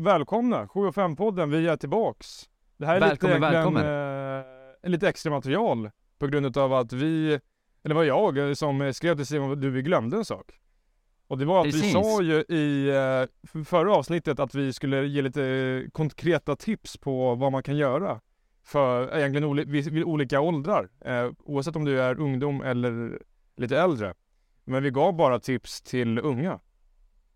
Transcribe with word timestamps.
välkomna 0.00 0.66
7.5-podden, 0.66 1.50
vi 1.50 1.68
är 1.68 1.76
tillbaks. 1.76 2.48
Det 2.76 2.86
här 2.86 2.96
är 2.96 3.00
Välkommen, 3.00 3.40
lite, 3.40 3.52
välkommen. 3.52 3.84
Eh, 4.82 4.90
lite 4.90 5.08
extra 5.08 5.32
material 5.32 5.90
på 6.18 6.26
grund 6.26 6.56
av 6.56 6.72
att 6.74 6.92
vi, 6.92 7.38
eller 7.84 7.94
var 7.94 8.04
jag 8.04 8.56
som 8.56 8.92
skrev 8.94 9.16
till 9.16 9.26
Simon 9.26 9.60
du 9.60 9.70
vi 9.70 9.82
glömde 9.82 10.16
en 10.16 10.24
sak. 10.24 10.50
Och 11.26 11.38
det 11.38 11.44
var 11.44 11.60
att 11.60 11.66
vi 11.66 11.72
Precis. 11.72 11.92
sa 11.92 12.22
ju 12.22 12.44
i 12.48 12.88
eh, 12.88 13.62
förra 13.64 13.94
avsnittet 13.96 14.40
att 14.40 14.54
vi 14.54 14.72
skulle 14.72 15.06
ge 15.06 15.22
lite 15.22 15.84
konkreta 15.92 16.56
tips 16.56 16.96
på 16.96 17.34
vad 17.34 17.52
man 17.52 17.62
kan 17.62 17.76
göra 17.76 18.20
för 18.64 19.16
egentligen 19.18 19.48
oli- 19.48 19.64
vid, 19.66 19.92
vid 19.92 20.04
olika 20.04 20.40
åldrar. 20.40 20.88
Eh, 21.00 21.30
oavsett 21.38 21.76
om 21.76 21.84
du 21.84 22.00
är 22.02 22.20
ungdom 22.20 22.62
eller 22.62 23.22
lite 23.56 23.78
äldre. 23.80 24.14
Men 24.64 24.82
vi 24.82 24.90
gav 24.90 25.16
bara 25.16 25.38
tips 25.40 25.82
till 25.82 26.18
unga. 26.18 26.60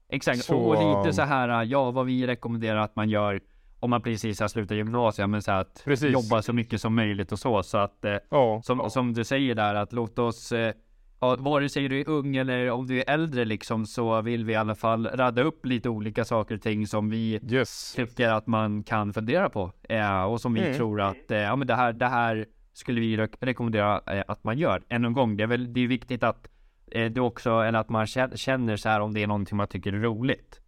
Exakt, 0.08 0.44
Så- 0.44 0.56
och 0.58 0.98
lite 1.04 1.12
så 1.16 1.22
här, 1.22 1.64
ja 1.64 1.90
vad 1.90 2.06
vi 2.06 2.26
rekommenderar 2.26 2.76
att 2.80 2.96
man 2.96 3.08
gör 3.08 3.40
om 3.80 3.90
man 3.90 4.02
precis 4.02 4.40
har 4.40 4.48
slutat 4.48 4.76
gymnasiet, 4.76 5.30
men 5.30 5.42
så 5.42 5.52
att 5.52 5.82
Precis. 5.84 6.12
jobba 6.12 6.42
så 6.42 6.52
mycket 6.52 6.80
som 6.80 6.94
möjligt 6.94 7.32
och 7.32 7.38
så. 7.38 7.62
Så 7.62 7.78
att, 7.78 8.04
eh, 8.04 8.16
Ja, 8.30 8.60
som, 8.64 8.90
som 8.90 9.12
du 9.14 9.24
säger 9.24 9.54
där, 9.54 9.74
att 9.74 9.92
låt 9.92 10.18
oss, 10.18 10.52
eh, 10.52 10.72
ja, 11.20 11.36
vare 11.36 11.68
sig 11.68 11.88
du 11.88 12.00
är 12.00 12.08
ung 12.08 12.36
eller 12.36 12.70
om 12.70 12.86
du 12.86 12.98
är 13.00 13.04
äldre 13.10 13.44
liksom, 13.44 13.86
så 13.86 14.20
vill 14.22 14.44
vi 14.44 14.52
i 14.52 14.56
alla 14.56 14.74
fall 14.74 15.06
radda 15.06 15.42
upp 15.42 15.66
lite 15.66 15.88
olika 15.88 16.24
saker 16.24 16.54
och 16.54 16.62
ting 16.62 16.86
som 16.86 17.10
vi 17.10 17.40
yes. 17.50 17.92
tycker 17.96 18.28
att 18.28 18.46
man 18.46 18.82
kan 18.82 19.12
fundera 19.12 19.48
på. 19.50 19.72
Eh, 19.88 20.22
och 20.24 20.40
som 20.40 20.54
vi 20.54 20.60
Mm. 20.60 20.76
tror 20.76 21.00
att, 21.00 21.30
eh, 21.30 21.38
ja 21.38 21.56
men 21.56 21.66
det 21.66 21.74
här, 21.74 21.92
det 21.92 22.06
här 22.06 22.46
skulle 22.72 23.00
vi 23.00 23.16
re- 23.16 23.36
rekommendera 23.40 24.00
eh, 24.06 24.24
att 24.28 24.44
man 24.44 24.58
gör. 24.58 24.82
Än 24.88 25.04
en 25.04 25.12
gång, 25.12 25.36
det 25.36 25.42
är 25.42 25.46
väl, 25.46 25.72
det 25.72 25.80
är 25.80 25.86
viktigt 25.88 26.22
att 26.22 26.48
Eh, 26.86 27.10
det 27.10 27.20
också, 27.20 27.50
eller 27.50 27.78
att 27.78 27.88
man 27.88 28.06
känner 28.06 28.76
så 28.76 28.88
här 28.88 29.00
om 29.00 29.14
det 29.14 29.22
är 29.22 29.26
någonting 29.26 29.56
man 29.56 29.68
tycker 29.68 29.92
är 29.92 30.00
roligt. 30.00 30.60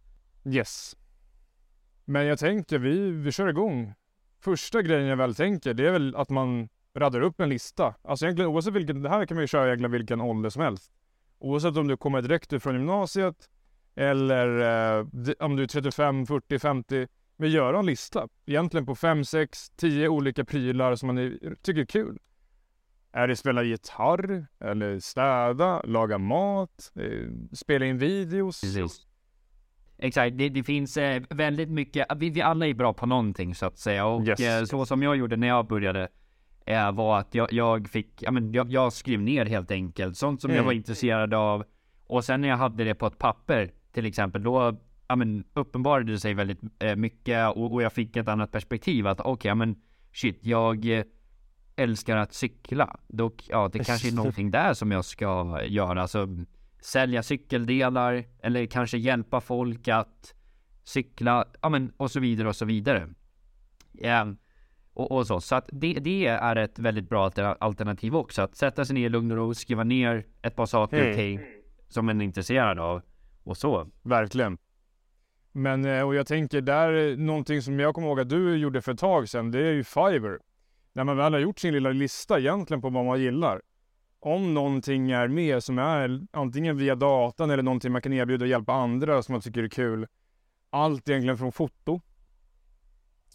Yes. 0.45 0.97
Men 2.05 2.25
jag 2.25 2.39
tänker, 2.39 2.79
vi, 2.79 3.11
vi 3.11 3.31
kör 3.31 3.47
igång. 3.47 3.93
Första 4.39 4.81
grejen 4.81 5.07
jag 5.07 5.17
väl 5.17 5.35
tänker, 5.35 5.73
det 5.73 5.87
är 5.87 5.91
väl 5.91 6.15
att 6.15 6.29
man 6.29 6.69
raddar 6.95 7.21
upp 7.21 7.41
en 7.41 7.49
lista. 7.49 7.95
Alltså 8.01 8.25
egentligen 8.25 8.51
oavsett 8.51 8.73
vilken, 8.73 9.01
det 9.01 9.09
här 9.09 9.25
kan 9.25 9.35
man 9.35 9.43
ju 9.43 9.47
köra 9.47 9.67
egentligen 9.67 9.91
vilken 9.91 10.21
ålder 10.21 10.49
som 10.49 10.61
helst. 10.61 10.91
Oavsett 11.39 11.77
om 11.77 11.87
du 11.87 11.97
kommer 11.97 12.21
direkt 12.21 12.63
från 12.63 12.73
gymnasiet 12.73 13.49
eller 13.95 14.47
eh, 14.99 15.05
om 15.39 15.55
du 15.55 15.63
är 15.63 15.67
35, 15.67 16.25
40, 16.25 16.59
50. 16.59 17.07
Men 17.37 17.49
göra 17.49 17.79
en 17.79 17.85
lista. 17.85 18.27
Egentligen 18.45 18.85
på 18.85 18.95
5, 18.95 19.25
6, 19.25 19.69
10 19.69 20.07
olika 20.07 20.45
prylar 20.45 20.95
som 20.95 21.07
man 21.07 21.17
är, 21.17 21.55
tycker 21.61 21.81
är 21.81 21.85
kul. 21.85 22.19
Är 23.11 23.27
det 23.27 23.35
spela 23.35 23.63
gitarr, 23.63 24.45
eller 24.59 24.99
städa, 24.99 25.81
laga 25.85 26.17
mat, 26.17 26.91
eh, 26.95 27.31
spela 27.53 27.85
in 27.85 27.97
videos. 27.97 28.63
Exakt, 29.97 30.37
det, 30.37 30.49
det 30.49 30.63
finns 30.63 30.97
eh, 30.97 31.23
väldigt 31.29 31.69
mycket, 31.69 32.07
vi, 32.15 32.29
vi 32.29 32.41
alla 32.41 32.67
är 32.67 32.73
bra 32.73 32.93
på 32.93 33.05
någonting 33.05 33.55
så 33.55 33.65
att 33.65 33.77
säga. 33.77 34.05
Och 34.05 34.27
Yes. 34.27 34.39
eh, 34.39 34.63
så 34.63 34.85
som 34.85 35.03
jag 35.03 35.15
gjorde 35.15 35.35
när 35.35 35.47
jag 35.47 35.67
började 35.67 36.07
eh, 36.65 36.91
var 36.91 37.19
att 37.19 37.35
jag, 37.35 37.53
jag 37.53 37.89
fick, 37.89 38.23
ja, 38.23 38.31
men 38.31 38.53
jag, 38.53 38.71
jag 38.71 38.93
skrev 38.93 39.21
ner 39.21 39.45
helt 39.45 39.71
enkelt 39.71 40.17
sånt 40.17 40.41
som 40.41 40.49
jag 40.49 40.55
Mm. 40.57 40.65
var 40.65 40.73
intresserad 40.73 41.33
av. 41.33 41.63
Och 42.07 42.23
sen 42.23 42.41
när 42.41 42.47
jag 42.47 42.57
hade 42.57 42.83
det 42.83 42.95
på 42.95 43.07
ett 43.07 43.17
papper 43.17 43.71
till 43.91 44.05
exempel, 44.05 44.43
då 44.43 44.77
ja, 45.07 45.15
men, 45.15 45.43
uppenbarade 45.53 46.11
det 46.11 46.19
sig 46.19 46.33
väldigt 46.33 46.59
mycket 46.97 47.55
och, 47.55 47.73
och 47.73 47.81
jag 47.81 47.93
fick 47.93 48.15
ett 48.15 48.27
annat 48.27 48.51
perspektiv 48.51 49.07
att 49.07 49.19
okej, 49.21 49.49
ja, 49.49 49.55
men 49.55 49.75
shit, 50.13 50.39
jag 50.41 50.85
älskar 51.77 52.17
att 52.17 52.33
cykla. 52.33 52.99
Dock, 53.07 53.43
ja, 53.49 53.69
det 53.73 53.79
kanske 53.83 54.07
är 54.07 54.11
någonting 54.15 54.51
där 54.51 54.73
som 54.73 54.91
jag 54.91 55.05
ska 55.05 55.59
göra. 55.67 56.01
Alltså, 56.01 56.27
sälja 56.81 57.23
cykeldelar 57.23 58.23
eller 58.41 58.65
kanske 58.65 58.97
hjälpa 58.97 59.41
folk 59.41 59.87
att 59.87 60.33
cykla, 60.83 61.45
ja 61.61 61.69
men 61.69 61.91
och 61.97 62.11
så 62.11 62.19
vidare 62.19 62.47
och 62.47 62.55
så 62.55 62.65
vidare. 62.65 63.09
Ja, 63.91 64.35
och, 64.93 65.11
och 65.11 65.27
så. 65.27 65.41
Så 65.41 65.55
att 65.55 65.69
det, 65.71 65.93
det 65.93 66.25
är 66.25 66.55
ett 66.55 66.79
väldigt 66.79 67.09
bra 67.09 67.29
alter- 67.29 67.57
alternativ 67.59 68.15
också. 68.15 68.41
Att 68.41 68.55
sätta 68.55 68.85
sig 68.85 68.93
ner 68.93 69.05
i 69.05 69.09
lugn 69.09 69.31
och 69.31 69.37
ro, 69.37 69.53
skriva 69.53 69.83
ner 69.83 70.25
ett 70.41 70.55
par 70.55 70.65
saker 70.65 70.97
Mm. 70.97 71.09
och 71.09 71.15
ting 71.15 71.39
som 71.87 72.05
man 72.05 72.21
är 72.21 72.25
intresserad 72.25 72.79
av. 72.79 73.01
Och 73.43 73.57
så. 73.57 73.87
Verkligen. 74.03 74.57
Men 75.51 75.85
eh, 75.85 76.01
och 76.01 76.15
jag 76.15 76.27
tänker 76.27 76.61
där, 76.61 76.93
eh, 77.11 77.17
någonting 77.17 77.61
som 77.61 77.79
jag 77.79 77.95
kommer 77.95 78.07
ihåg 78.07 78.19
att 78.19 78.29
du 78.29 78.55
gjorde 78.57 78.81
för 78.81 78.93
ett 78.93 78.99
tag 78.99 79.29
sedan, 79.29 79.51
det 79.51 79.59
är 79.67 79.73
ju 79.73 79.83
Fiverr. 79.83 80.39
När 80.97 81.03
man 81.03 81.17
väl 81.17 81.33
har 81.33 81.39
gjort 81.39 81.59
sin 81.59 81.73
lilla 81.73 81.89
lista 81.89 82.39
egentligen 82.39 82.81
på 82.81 82.89
vad 82.89 83.05
man 83.05 83.21
gillar. 83.21 83.61
Om 84.19 84.53
någonting 84.53 85.11
är 85.11 85.27
med 85.27 85.63
som 85.63 85.79
är 85.79 86.27
antingen 86.31 86.77
via 86.77 86.95
datan 86.95 87.49
eller 87.49 87.63
någonting 87.63 87.91
man 87.91 88.01
kan 88.01 88.13
erbjuda 88.13 88.45
och 88.45 88.49
hjälpa 88.49 88.73
andra 88.73 89.23
som 89.23 89.33
man 89.33 89.41
tycker 89.41 89.63
är 89.63 89.67
kul. 89.67 90.07
Allt 90.69 91.09
egentligen 91.09 91.37
från 91.37 91.51
foto, 91.51 92.01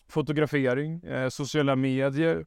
fotografering, 0.09 1.03
eh, 1.03 1.29
sociala 1.29 1.77
medier. 1.77 2.47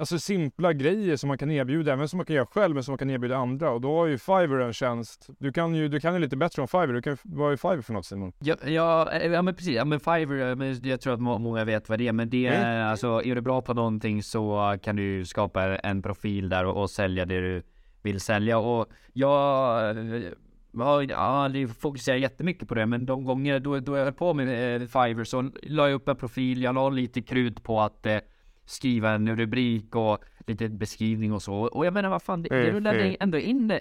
Alltså 0.00 0.18
simpla 0.18 0.72
grejer 0.72 1.16
som 1.16 1.28
man 1.28 1.38
kan 1.38 1.50
erbjuda, 1.50 1.92
även 1.92 2.08
som 2.08 2.16
man 2.16 2.26
kan 2.26 2.36
göra 2.36 2.46
själv, 2.46 2.74
men 2.74 2.84
som 2.84 2.92
man 2.92 2.98
kan 2.98 3.10
erbjuda 3.10 3.36
andra. 3.36 3.70
Och 3.70 3.80
då 3.80 3.96
har 3.98 4.06
ju 4.06 4.18
Fiverr 4.18 4.60
en 4.60 4.72
tjänst. 4.72 5.28
Du 5.38 5.52
kan 5.52 5.74
ju, 5.74 5.88
du 5.88 6.00
kan 6.00 6.14
ju 6.14 6.20
lite 6.20 6.36
bättre 6.36 6.62
om 6.62 6.68
Fiverr. 6.68 6.92
Du 6.92 7.02
kan, 7.02 7.16
vad 7.22 7.52
är 7.52 7.56
Fiverr 7.56 7.80
för 7.82 7.92
något 7.92 8.06
Simon? 8.06 8.32
Ja, 8.38 8.56
ja, 8.66 9.12
eh, 9.12 9.32
ja 9.32 9.42
men 9.42 9.54
precis. 9.54 9.74
Ja, 9.74 9.84
men 9.84 10.00
Fiverr, 10.00 10.50
eh, 10.50 10.56
men 10.56 10.80
jag 10.82 11.00
tror 11.00 11.14
att 11.14 11.20
må- 11.20 11.38
många 11.38 11.64
vet 11.64 11.88
vad 11.88 11.98
det 11.98 12.08
är. 12.08 12.12
Men 12.12 12.30
det 12.30 12.46
är 12.46 12.62
Mm. 12.76 12.90
alltså, 12.90 13.22
är 13.24 13.34
du 13.34 13.40
bra 13.40 13.62
på 13.62 13.74
någonting 13.74 14.22
så 14.22 14.76
kan 14.82 14.96
du 14.96 15.24
skapa 15.24 15.76
en 15.76 16.02
profil 16.02 16.48
där 16.48 16.64
och, 16.64 16.82
och 16.82 16.90
sälja 16.90 17.24
det 17.24 17.40
du 17.40 17.62
vill 18.02 18.20
sälja. 18.20 18.58
Och 18.58 18.86
jag 19.12 19.90
eh, 19.90 20.22
har 20.78 21.02
ja, 21.02 21.16
aldrig 21.16 21.70
fokuserat 21.76 22.20
jättemycket 22.20 22.68
på 22.68 22.74
det. 22.74 22.86
Men 22.86 23.06
de 23.06 23.24
gånger 23.24 23.60
då, 23.60 23.78
då 23.80 23.96
jag 23.96 24.04
höll 24.04 24.12
på 24.12 24.34
med 24.34 24.80
Fiverr 24.90 25.24
så 25.24 25.50
la 25.62 25.88
jag 25.88 25.94
upp 25.94 26.08
en 26.08 26.16
profil. 26.16 26.62
Jag 26.62 26.74
la 26.74 26.88
lite 26.88 27.22
krut 27.22 27.62
på 27.62 27.80
att 27.80 28.06
skriva 28.64 29.10
en 29.10 29.36
rubrik 29.36 29.96
och 29.96 30.18
lite 30.46 30.68
beskrivning 30.68 31.32
och 31.32 31.42
så. 31.42 31.54
Och 31.54 31.86
jag 31.86 31.94
menar 31.94 32.08
vad 32.08 32.22
fan, 32.22 32.42
det, 32.42 32.48
det 32.48 32.60
Mm, 32.62 32.74
rullade 32.74 33.00
mm. 33.00 33.16
ändå 33.20 33.38
in, 33.38 33.68
det 33.68 33.80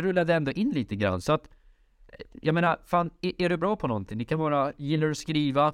rullade 0.00 0.34
ändå 0.34 0.52
in 0.52 0.70
lite 0.70 0.96
grann. 0.96 1.20
Så 1.20 1.32
att 1.32 1.48
jag 2.32 2.54
menar, 2.54 2.78
fan, 2.86 3.10
är, 3.20 3.32
är 3.38 3.48
du 3.48 3.56
bra 3.56 3.76
på 3.76 3.86
någonting? 3.88 4.18
Det 4.18 4.24
kan 4.24 4.38
vara, 4.38 4.72
gillar 4.76 5.06
du 5.06 5.10
att 5.10 5.18
skriva? 5.18 5.72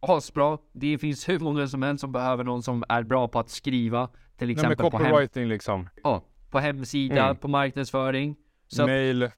Asbra. 0.00 0.58
Det 0.72 0.98
finns 0.98 1.28
hur 1.28 1.38
många 1.38 1.66
som 1.68 1.82
helst 1.82 2.00
som 2.00 2.12
behöver 2.12 2.44
någon 2.44 2.62
som 2.62 2.84
är 2.88 3.02
bra 3.02 3.28
på 3.28 3.38
att 3.38 3.50
skriva. 3.50 4.08
Till 4.36 4.46
Nej, 4.46 4.52
exempel 4.52 4.76
på, 4.90 4.96
hem, 4.98 5.06
copywriting 5.10 5.48
liksom. 5.48 5.88
ja, 6.02 6.24
på 6.50 6.58
hemsida, 6.58 7.24
Mm. 7.24 7.36
på 7.36 7.48
marknadsföring. 7.48 8.36
Så, 8.66 8.82
att, 8.82 8.88
Mail. 8.88 9.30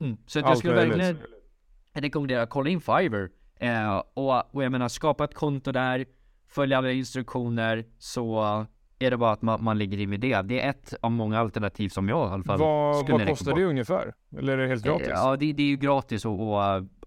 mm, 0.00 0.16
så 0.26 0.38
att 0.38 0.44
allt 0.44 0.50
jag 0.50 0.58
skulle 0.58 0.74
möjligt. 0.74 0.96
verkligen 0.98 1.18
rekommendera, 1.92 2.46
kolla 2.46 2.70
in 2.70 2.80
Fiverr. 2.80 3.30
Eh, 3.56 4.02
och, 4.14 4.54
och 4.54 4.64
jag 4.64 4.72
menar, 4.72 4.88
skapa 4.88 5.24
ett 5.24 5.34
konto 5.34 5.72
där, 5.72 6.06
följ 6.48 6.74
alla 6.74 6.90
instruktioner, 6.90 7.84
så 7.98 8.66
är 8.98 9.10
det 9.10 9.16
bara 9.16 9.32
att 9.32 9.42
man, 9.42 9.64
man 9.64 9.78
ligger 9.78 9.98
in 9.98 10.10
med 10.10 10.20
det. 10.20 10.42
Det 10.42 10.60
är 10.60 10.70
ett 10.70 10.94
av 11.00 11.10
många 11.12 11.38
alternativ 11.38 11.88
som 11.88 12.08
jag 12.08 12.28
i 12.28 12.32
alla 12.32 12.42
fall 12.44 12.58
Vad, 12.58 12.96
skulle 12.96 13.18
vad 13.18 13.28
kostar 13.28 13.54
det 13.54 13.64
ungefär? 13.64 14.14
Eller 14.38 14.52
är 14.52 14.62
det 14.62 14.68
helt 14.68 14.84
gratis? 14.84 15.08
Ja, 15.10 15.36
det, 15.36 15.52
det 15.52 15.62
är 15.62 15.66
ju 15.66 15.76
gratis 15.76 16.26
att, 16.26 16.32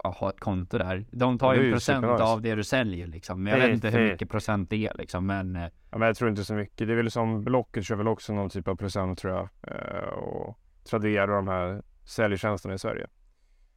att, 0.04 0.18
ha 0.18 0.30
ett 0.30 0.40
konto 0.40 0.78
där. 0.78 1.06
De 1.12 1.38
tar 1.38 1.56
ju 1.56 1.66
en 1.66 1.72
procent 1.72 2.06
av 2.06 2.42
det 2.42 2.56
du 2.56 2.64
säljer 2.64 3.08
liksom. 3.08 3.44
Men 3.44 3.54
jag 3.54 3.60
vet 3.60 3.74
inte 3.74 3.90
hur 3.90 4.12
mycket 4.12 4.30
procent 4.30 4.70
det 4.70 4.88
är 4.88 4.94
liksom. 4.98 5.26
Men 5.26 5.56
eh, 5.56 5.62
Ja, 5.92 5.98
men 5.98 6.08
jag 6.08 6.16
tror 6.16 6.30
inte 6.30 6.44
så 6.44 6.54
mycket. 6.54 6.88
Det 6.88 6.94
är 6.94 6.98
väl 6.98 7.12
som 7.12 7.44
Blocket 7.44 7.86
kör 7.86 7.96
väl 7.96 8.08
också 8.08 8.34
någon 8.34 8.50
typ 8.50 8.68
av 8.68 8.76
procent 8.76 9.20
tror 9.20 9.34
jag. 9.34 9.50
Eh, 9.68 10.10
och 10.10 10.58
Tradera 10.90 11.24
och 11.24 11.46
de 11.46 11.48
här 11.48 11.82
säljtjänsterna 12.04 12.74
i 12.76 12.80
Sverige. 12.80 13.08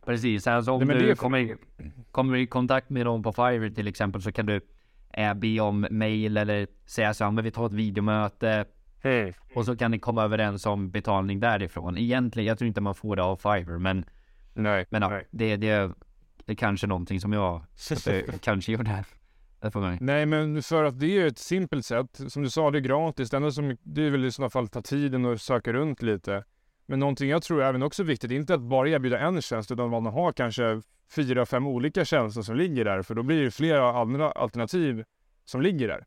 precis, 0.07 0.47
alltså 0.47 0.73
om 0.73 0.85
Nej, 0.85 0.99
du 0.99 1.15
kommer, 1.15 1.39
i- 1.39 1.57
kommer 2.11 2.37
i 2.37 2.47
kontakt 2.47 2.91
med 2.91 3.05
någon 3.05 3.23
på 3.23 3.33
Fiverr 3.33 3.71
till 3.71 3.89
exempel 3.89 4.23
så 4.23 4.33
kan 4.33 4.47
du 4.47 4.61
eh, 5.17 5.35
be 5.35 5.61
om 5.61 5.87
mail 5.91 6.37
eller 6.37 6.67
säga 6.87 7.15
så 7.15 7.25
här, 7.25 7.31
men 7.31 7.45
vi 7.45 7.51
tar 7.51 7.67
ett 7.67 7.73
videomöte 7.73 8.65
och 9.55 9.65
så 9.65 9.77
kan 9.77 9.91
ni 9.91 9.99
komma 9.99 10.23
överens 10.23 10.67
om 10.67 10.91
betalning 10.91 11.41
därifrån. 11.41 11.99
Egentligen, 11.99 12.47
jag 12.47 12.59
tror 12.59 12.69
inte 12.69 12.81
man 12.81 12.95
får 12.95 13.17
det 13.17 13.23
av 13.23 13.37
Fiverr, 13.37 13.79
men, 13.79 14.05
Nej. 14.55 14.87
men 14.91 15.03
ja, 15.03 15.09
nej. 15.09 15.29
det, 15.31 15.57
det, 15.57 15.93
det 16.45 16.53
är 16.53 16.57
kanske 16.57 16.87
någonting 16.87 17.21
som 17.21 17.33
jag 17.33 17.65
kanske 18.41 18.73
får 19.73 19.81
man. 19.81 19.99
Nej, 20.01 20.27
men 20.27 20.63
för 20.63 20.85
att 20.85 21.01
det 21.01 21.19
är 21.19 21.27
ett 21.27 21.39
simpelt 21.39 21.87
sätt. 21.87 22.21
Som 22.29 22.43
du 22.43 22.51
sa, 22.51 22.71
det 22.71 22.79
är 22.79 22.81
gratis. 22.81 23.31
Det 23.31 23.37
enda 23.37 23.51
som, 23.51 23.77
det 23.83 24.03
är 24.03 24.11
väl 24.11 24.25
i 24.25 24.33
sådana 24.33 24.51
fall 24.51 24.69
ta 24.69 24.83
tiden 24.83 25.25
och 25.25 25.41
söka 25.41 25.73
runt 25.73 26.03
lite. 26.03 26.45
Men 26.87 26.99
någonting 26.99 27.31
jag 27.31 27.43
tror 27.43 27.63
är 27.63 27.69
även 27.69 27.83
också 27.83 28.03
viktigt, 28.03 28.31
inte 28.31 28.55
att 28.55 28.61
bara 28.61 28.89
erbjuda 28.89 29.19
en 29.19 29.43
tjänst, 29.43 29.71
utan 29.71 29.95
att 29.95 30.03
man 30.03 30.13
har 30.13 30.33
kanske 30.33 30.83
fyra, 31.11 31.47
fem 31.47 31.67
olika 31.67 32.05
tjänster 32.05 32.43
som 32.43 32.57
ligger 32.57 32.85
där. 32.85 33.03
För 33.03 33.15
då 33.15 33.23
blir 33.23 33.45
det 33.45 33.51
flera 33.51 34.01
andra 34.01 34.31
alternativ 34.31 35.05
som 35.45 35.63
ligger 35.63 35.89
där. 35.89 36.07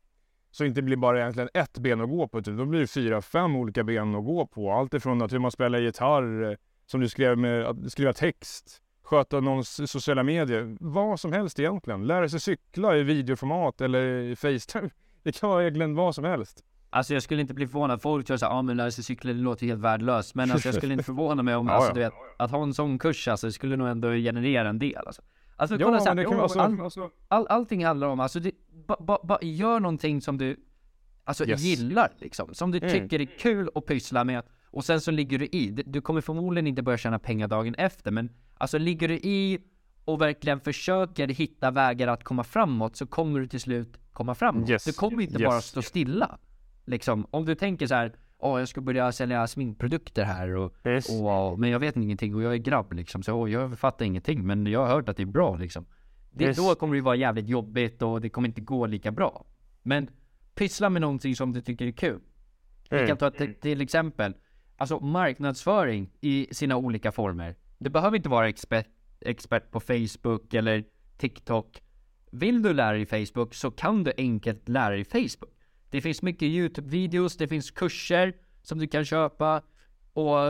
Så 0.50 0.64
inte 0.64 0.82
blir 0.82 0.96
bara 0.96 1.20
egentligen 1.20 1.48
ett 1.54 1.78
ben 1.78 2.00
att 2.00 2.08
gå 2.08 2.28
på, 2.28 2.38
utan 2.38 2.56
då 2.56 2.64
blir 2.64 2.80
det 2.80 2.86
fyra, 2.86 3.22
fem 3.22 3.56
olika 3.56 3.84
ben 3.84 4.14
att 4.14 4.24
gå 4.24 4.46
på. 4.46 4.72
Allt 4.72 4.94
ifrån 4.94 5.22
att 5.22 5.32
hur 5.32 5.38
man 5.38 5.50
spelar 5.50 5.78
gitarr, 5.78 6.56
som 6.86 7.00
du 7.00 7.08
skrev 7.08 7.38
med 7.38 7.66
att 7.66 7.92
skriva 7.92 8.12
text, 8.12 8.82
sköta 9.02 9.40
någons 9.40 9.90
sociala 9.90 10.22
medier, 10.22 10.76
vad 10.80 11.20
som 11.20 11.32
helst 11.32 11.58
egentligen. 11.58 12.06
Lära 12.06 12.28
sig 12.28 12.40
cykla 12.40 12.96
i 12.96 13.02
videoformat 13.02 13.80
eller 13.80 14.06
i 14.06 14.36
Facetime. 14.36 14.90
Det 15.22 15.40
kan 15.40 15.50
vara 15.50 15.62
egentligen 15.62 15.94
vad 15.94 16.14
som 16.14 16.24
helst. 16.24 16.64
Alltså 16.90 17.14
jag 17.14 17.22
skulle 17.22 17.40
inte 17.40 17.54
bli 17.54 17.66
förvånad. 17.66 18.02
Folk 18.02 18.26
tror 18.26 18.36
såhär, 18.36 18.52
ja 18.52 18.58
ah, 18.58 18.62
men 18.62 18.76
lära 18.76 18.90
sig 18.90 19.04
cykla 19.04 19.32
det 19.32 19.38
låter 19.38 19.66
helt 19.66 19.80
värdelöst. 19.80 20.34
Men 20.34 20.50
alltså 20.50 20.68
jag 20.68 20.74
skulle 20.74 20.92
inte 20.92 21.04
förvåna 21.12 21.42
mig 21.42 21.54
om, 21.56 21.66
Ja, 21.66 21.72
alltså 21.72 21.92
du 21.94 22.00
vet, 22.00 22.12
att 22.38 22.50
ha 22.50 22.62
en 22.62 22.74
sån 22.74 22.98
kurs 22.98 23.28
alltså, 23.28 23.46
det 23.46 23.52
skulle 23.52 23.76
nog 23.76 23.88
ändå 23.88 24.12
generera 24.12 24.68
en 24.68 24.78
del 24.78 25.06
alltså. 25.06 25.22
Alltså 25.56 25.76
Ja, 25.76 25.86
kolla 25.86 25.98
så 26.00 26.04
här, 26.08 26.14
men 26.14 26.16
det 26.16 26.30
kan 26.30 26.38
jo, 26.40 26.46
vara 26.48 26.62
all, 26.64 27.10
all, 27.28 27.46
allting 27.46 27.84
handlar 27.84 28.06
om, 28.08 28.20
alltså 28.20 28.40
det, 28.40 28.52
ba, 28.86 28.96
ba, 29.00 29.18
ba, 29.24 29.38
gör 29.42 29.80
någonting 29.80 30.20
som 30.20 30.38
du 30.38 30.56
Alltså 31.24 31.46
Yes. 31.46 31.60
gillar 31.60 32.12
liksom, 32.18 32.54
som 32.54 32.70
du 32.70 32.78
Mm. 32.78 32.90
tycker 32.90 33.20
är 33.20 33.38
kul 33.38 33.70
att 33.74 33.86
pyssla 33.86 34.24
med 34.24 34.42
Och 34.70 34.84
sen 34.84 35.00
så 35.00 35.10
ligger 35.10 35.38
du 35.38 35.46
i, 35.46 35.70
du, 35.70 35.82
du 35.86 36.00
kommer 36.00 36.20
förmodligen 36.20 36.66
inte 36.66 36.82
börja 36.82 36.98
tjäna 36.98 37.18
pengar 37.18 37.48
dagen 37.48 37.74
efter 37.74 38.10
men 38.10 38.30
Alltså 38.58 38.78
ligger 38.78 39.08
du 39.08 39.14
i 39.14 39.58
och 40.04 40.20
verkligen 40.20 40.60
försöker 40.60 41.28
hitta 41.28 41.70
vägar 41.70 42.08
att 42.08 42.24
komma 42.24 42.44
framåt 42.44 42.96
så 42.96 43.06
kommer 43.06 43.40
du 43.40 43.46
till 43.46 43.60
slut 43.60 43.98
komma 44.12 44.34
framåt 44.34 44.70
Yes. 44.70 44.84
Du 44.84 44.92
kommer 44.92 45.22
inte 45.22 45.34
Yes. 45.42 45.48
bara 45.48 45.60
stå 45.60 45.82
stilla 45.82 46.38
Liksom, 46.88 47.26
om 47.30 47.44
du 47.44 47.54
tänker 47.54 47.86
så 47.86 47.94
här 47.94 48.12
Åh, 48.40 48.58
jag 48.58 48.68
ska 48.68 48.80
börja 48.80 49.12
sälja 49.12 49.46
sminkprodukter 49.46 50.24
här 50.24 50.56
och, 50.56 50.74
Yes. 50.86 51.08
och 51.22 51.58
men 51.58 51.70
jag 51.70 51.78
vet 51.78 51.96
ingenting 51.96 52.34
och 52.34 52.42
jag 52.42 52.52
är 52.52 52.56
grabb 52.58 52.92
liksom 52.92 53.22
så 53.22 53.34
åh, 53.34 53.50
jag 53.50 53.78
fattar 53.78 54.04
ingenting 54.04 54.46
men 54.46 54.66
jag 54.66 54.80
har 54.80 54.94
hört 54.94 55.08
att 55.08 55.16
det 55.16 55.22
är 55.22 55.26
bra 55.26 55.56
liksom 55.56 55.86
det, 56.30 56.44
Yes. 56.44 56.56
Då 56.56 56.74
kommer 56.74 56.94
det 56.94 57.00
vara 57.02 57.16
jävligt 57.16 57.48
jobbigt 57.48 58.02
och 58.02 58.20
det 58.20 58.28
kommer 58.28 58.48
inte 58.48 58.60
gå 58.60 58.86
lika 58.86 59.10
bra 59.10 59.46
Men 59.82 60.10
pyssla 60.54 60.90
med 60.90 61.02
någonting 61.02 61.36
som 61.36 61.52
du 61.52 61.60
tycker 61.60 61.86
är 61.86 61.92
kul 61.92 62.20
Vi 62.90 62.96
Mm. 62.96 63.08
kan 63.08 63.16
ta 63.16 63.30
till, 63.30 63.54
till 63.54 63.80
exempel 63.80 64.34
Alltså 64.76 65.00
marknadsföring 65.00 66.10
i 66.20 66.46
sina 66.50 66.76
olika 66.76 67.12
former 67.12 67.56
Du 67.78 67.90
behöver 67.90 68.16
inte 68.16 68.28
vara 68.28 68.48
expert, 68.48 68.86
expert 69.20 69.70
på 69.70 69.80
Facebook 69.80 70.54
eller 70.54 70.84
TikTok 71.16 71.82
Vill 72.32 72.62
du 72.62 72.72
lära 72.72 72.92
dig 72.92 73.06
Facebook 73.06 73.54
så 73.54 73.70
kan 73.70 74.04
du 74.04 74.12
enkelt 74.16 74.68
lära 74.68 74.90
dig 74.94 75.04
Facebook 75.04 75.50
det 75.90 76.00
finns 76.00 76.22
mycket 76.22 76.48
YouTube-videos, 76.48 77.38
det 77.38 77.48
finns 77.48 77.70
kurser 77.70 78.32
som 78.62 78.78
du 78.78 78.86
kan 78.86 79.04
köpa 79.04 79.62
och, 80.12 80.48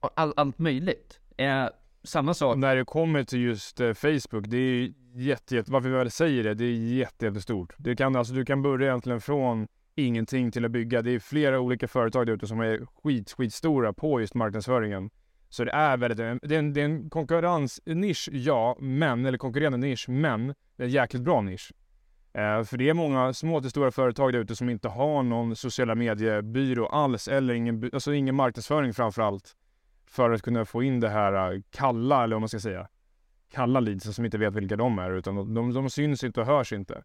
och 0.00 0.10
all, 0.14 0.32
allt 0.36 0.58
möjligt 0.58 1.20
eh, 1.36 1.68
Samma 2.02 2.34
sak 2.34 2.56
när 2.56 2.76
det 2.76 2.84
kommer 2.84 3.24
till 3.24 3.40
just 3.40 3.80
eh, 3.80 3.92
Facebook, 3.92 4.46
det 4.46 4.56
är 4.56 4.92
jätte, 5.14 5.56
jätte, 5.56 5.72
varför 5.72 5.88
vi 5.88 5.94
väl 5.94 6.10
säger 6.10 6.44
det, 6.44 6.54
det 6.54 6.64
är 6.64 6.72
jätte, 6.72 7.26
jättestort. 7.26 7.74
Det 7.78 7.96
kan, 7.96 8.16
alltså, 8.16 8.34
du 8.34 8.44
kan 8.44 8.62
börja 8.62 8.88
egentligen 8.88 9.20
från 9.20 9.68
ingenting 9.94 10.50
till 10.50 10.64
att 10.64 10.70
bygga. 10.70 11.02
Det 11.02 11.10
är 11.10 11.18
flera 11.18 11.60
olika 11.60 11.88
företag 11.88 12.26
där 12.26 12.32
ute 12.32 12.46
som 12.46 12.60
är 12.60 12.86
skit, 13.02 13.32
skitstora 13.32 13.92
på 13.92 14.20
just 14.20 14.34
marknadsföringen. 14.34 15.10
Så 15.48 15.64
det 15.64 15.72
är 15.72 15.96
väldigt, 15.96 16.18
eh, 16.18 16.34
det 16.42 16.54
är 16.54 16.58
en, 16.58 16.72
det 16.72 16.80
är 16.80 16.84
en 16.84 17.10
konkurrensnisch, 17.10 18.28
ja, 18.32 18.76
men, 18.80 19.26
eller 19.26 19.38
konkurrerande 19.38 19.86
nisch, 19.86 20.08
men 20.08 20.46
det 20.46 20.82
är 20.82 20.86
en 20.86 20.90
jäkligt 20.90 21.22
bra 21.22 21.40
nisch. 21.40 21.72
Eh, 22.38 22.64
för 22.64 22.76
det 22.76 22.88
är 22.88 22.94
många 22.94 23.32
små 23.32 23.60
till 23.60 23.70
stora 23.70 23.90
företag 23.90 24.32
där 24.32 24.40
ute 24.40 24.56
som 24.56 24.70
inte 24.70 24.88
har 24.88 25.22
någon 25.22 25.56
sociala 25.56 25.94
mediebyrå 25.94 26.86
alls, 26.86 27.28
eller 27.28 27.54
ingen, 27.54 27.90
alltså 27.92 28.14
ingen 28.14 28.34
marknadsföring 28.34 28.94
framför 28.94 29.22
allt 29.22 29.56
för 30.06 30.30
att 30.30 30.42
kunna 30.42 30.64
få 30.64 30.82
in 30.82 31.00
det 31.00 31.08
här 31.08 31.52
äh, 31.54 31.60
kalla, 31.70 32.24
eller 32.24 32.36
vad 32.36 32.40
man 32.42 32.48
ska 32.48 32.60
säga, 32.60 32.88
kalla 33.52 33.80
leadsen 33.80 34.12
som 34.12 34.24
inte 34.24 34.38
vet 34.38 34.54
vilka 34.54 34.76
de 34.76 34.98
är, 34.98 35.10
utan 35.10 35.36
de, 35.36 35.54
de, 35.54 35.72
de 35.74 35.90
syns 35.90 36.24
inte 36.24 36.40
och 36.40 36.46
hörs 36.46 36.72
inte. 36.72 37.02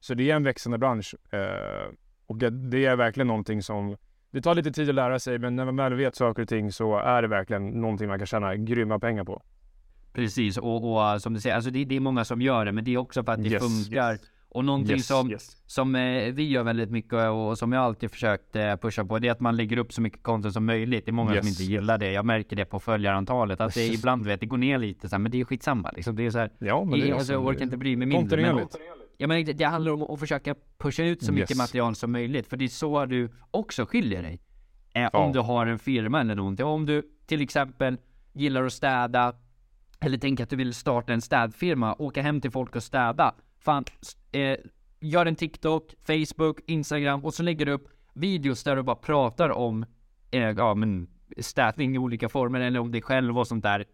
Så 0.00 0.14
det 0.14 0.30
är 0.30 0.36
en 0.36 0.42
växande 0.42 0.78
bransch 0.78 1.14
eh, 1.34 1.92
och 2.26 2.36
det 2.36 2.84
är 2.86 2.96
verkligen 2.96 3.26
någonting 3.26 3.62
som 3.62 3.96
det 4.30 4.42
tar 4.42 4.54
lite 4.54 4.72
tid 4.72 4.88
att 4.88 4.94
lära 4.94 5.18
sig, 5.18 5.38
men 5.38 5.56
när 5.56 5.64
man 5.64 5.76
väl 5.76 5.94
vet 5.94 6.16
saker 6.16 6.42
och 6.42 6.48
ting 6.48 6.72
så 6.72 6.96
är 6.98 7.22
det 7.22 7.28
verkligen 7.28 7.68
någonting 7.68 8.08
man 8.08 8.18
kan 8.18 8.26
tjäna 8.26 8.56
grymma 8.56 8.98
pengar 8.98 9.24
på. 9.24 9.42
Precis, 10.12 10.58
och, 10.58 10.94
och 11.14 11.22
som 11.22 11.34
du 11.34 11.40
säger, 11.40 11.56
alltså 11.56 11.70
det, 11.70 11.84
det 11.84 11.96
är 11.96 12.00
många 12.00 12.24
som 12.24 12.40
gör 12.42 12.64
det, 12.64 12.72
men 12.72 12.84
det 12.84 12.94
är 12.94 12.98
också 12.98 13.24
för 13.24 13.32
att 13.32 13.42
det 13.42 13.48
Yes. 13.48 13.62
funkar. 13.62 14.18
Och 14.54 14.64
någonting 14.64 14.96
Yes, 14.96 15.06
som, 15.06 15.30
yes. 15.30 15.56
som 15.66 15.94
eh, 15.94 16.32
vi 16.32 16.48
gör 16.48 16.62
väldigt 16.62 16.90
mycket 16.90 17.12
och, 17.12 17.48
och 17.48 17.58
som 17.58 17.72
jag 17.72 17.82
alltid 17.84 18.10
försökt 18.10 18.56
eh, 18.56 18.76
pusha 18.76 19.04
på, 19.04 19.18
det 19.18 19.28
är 19.28 19.32
att 19.32 19.40
man 19.40 19.56
lägger 19.56 19.76
upp 19.76 19.92
så 19.92 20.00
mycket 20.00 20.22
content 20.22 20.54
som 20.54 20.64
möjligt. 20.66 21.04
Det 21.06 21.10
är 21.10 21.12
många 21.12 21.28
som 21.28 21.36
Yes. 21.36 21.60
inte 21.60 21.72
gillar 21.72 21.98
det. 21.98 22.12
Jag 22.12 22.24
märker 22.24 22.56
det 22.56 22.64
på 22.64 22.80
följarantalet, 22.80 23.60
att 23.60 23.74
det 23.74 23.86
ibland 23.86 24.24
vet, 24.26 24.40
det 24.40 24.46
går 24.46 24.56
ner 24.56 24.78
lite 24.78 25.08
så 25.08 25.14
här, 25.14 25.20
men 25.20 25.32
det 25.32 25.40
är 25.40 25.44
skitsamma 25.44 25.90
liksom. 25.96 26.16
Det 26.16 26.26
är 26.26 26.30
så 26.30 26.38
här, 26.38 26.50
Ja, 26.58 26.84
men 26.84 27.00
det 27.00 27.10
är 27.10 27.14
alltså, 27.14 27.32
jag 27.32 27.46
orkar 27.46 27.62
inte 27.62 27.76
bry 27.76 27.96
mig 27.96 28.06
mindre. 28.06 28.54
Men, 28.54 28.66
ja, 29.16 29.26
men 29.26 29.44
det, 29.56 29.64
handlar 29.64 29.92
om 29.92 30.02
att 30.02 30.20
försöka 30.20 30.54
pusha 30.78 31.02
ut 31.02 31.22
så 31.24 31.32
mycket 31.32 31.56
material 31.56 31.94
som 31.94 32.12
möjligt, 32.12 32.46
för 32.46 32.56
det 32.56 32.64
är 32.64 32.68
så 32.68 33.06
du 33.06 33.28
också 33.50 33.86
skiljer 33.86 34.22
dig. 34.22 34.40
Eh, 34.94 35.02
Ja. 35.02 35.08
Om 35.18 35.32
du 35.32 35.40
har 35.40 35.66
en 35.66 35.78
firma 35.78 36.20
eller 36.20 36.34
någonting. 36.34 36.66
Om 36.66 36.86
du 36.86 37.02
till 37.26 37.40
exempel 37.42 37.96
gillar 38.32 38.64
att 38.64 38.72
städa, 38.72 39.34
eller 40.00 40.18
tänker 40.18 40.44
att 40.44 40.50
du 40.50 40.56
vill 40.56 40.74
starta 40.74 41.12
en 41.12 41.20
städfirma, 41.20 41.94
åka 41.98 42.22
hem 42.22 42.40
till 42.40 42.50
folk 42.50 42.76
och 42.76 42.82
städa. 42.82 43.34
Fan, 43.64 43.84
eh, 44.32 44.56
gör 45.00 45.26
en 45.26 45.36
TikTok, 45.36 45.94
Facebook, 46.06 46.60
Instagram 46.66 47.24
och 47.24 47.34
så 47.34 47.42
lägger 47.42 47.66
du 47.66 47.72
upp 47.72 47.88
videos 48.14 48.64
där 48.64 48.76
du 48.76 48.82
bara 48.82 48.96
pratar 48.96 49.50
om 49.50 49.86
eh, 50.30 50.50
ja, 50.50 50.74
men 50.74 51.08
städning 51.38 51.94
i 51.94 51.98
olika 51.98 52.28
former 52.28 52.60
eller 52.60 52.80
om 52.80 52.92
dig 52.92 53.02
själv 53.02 53.38
och 53.38 53.46
sånt 53.46 53.62
där. 53.62 53.84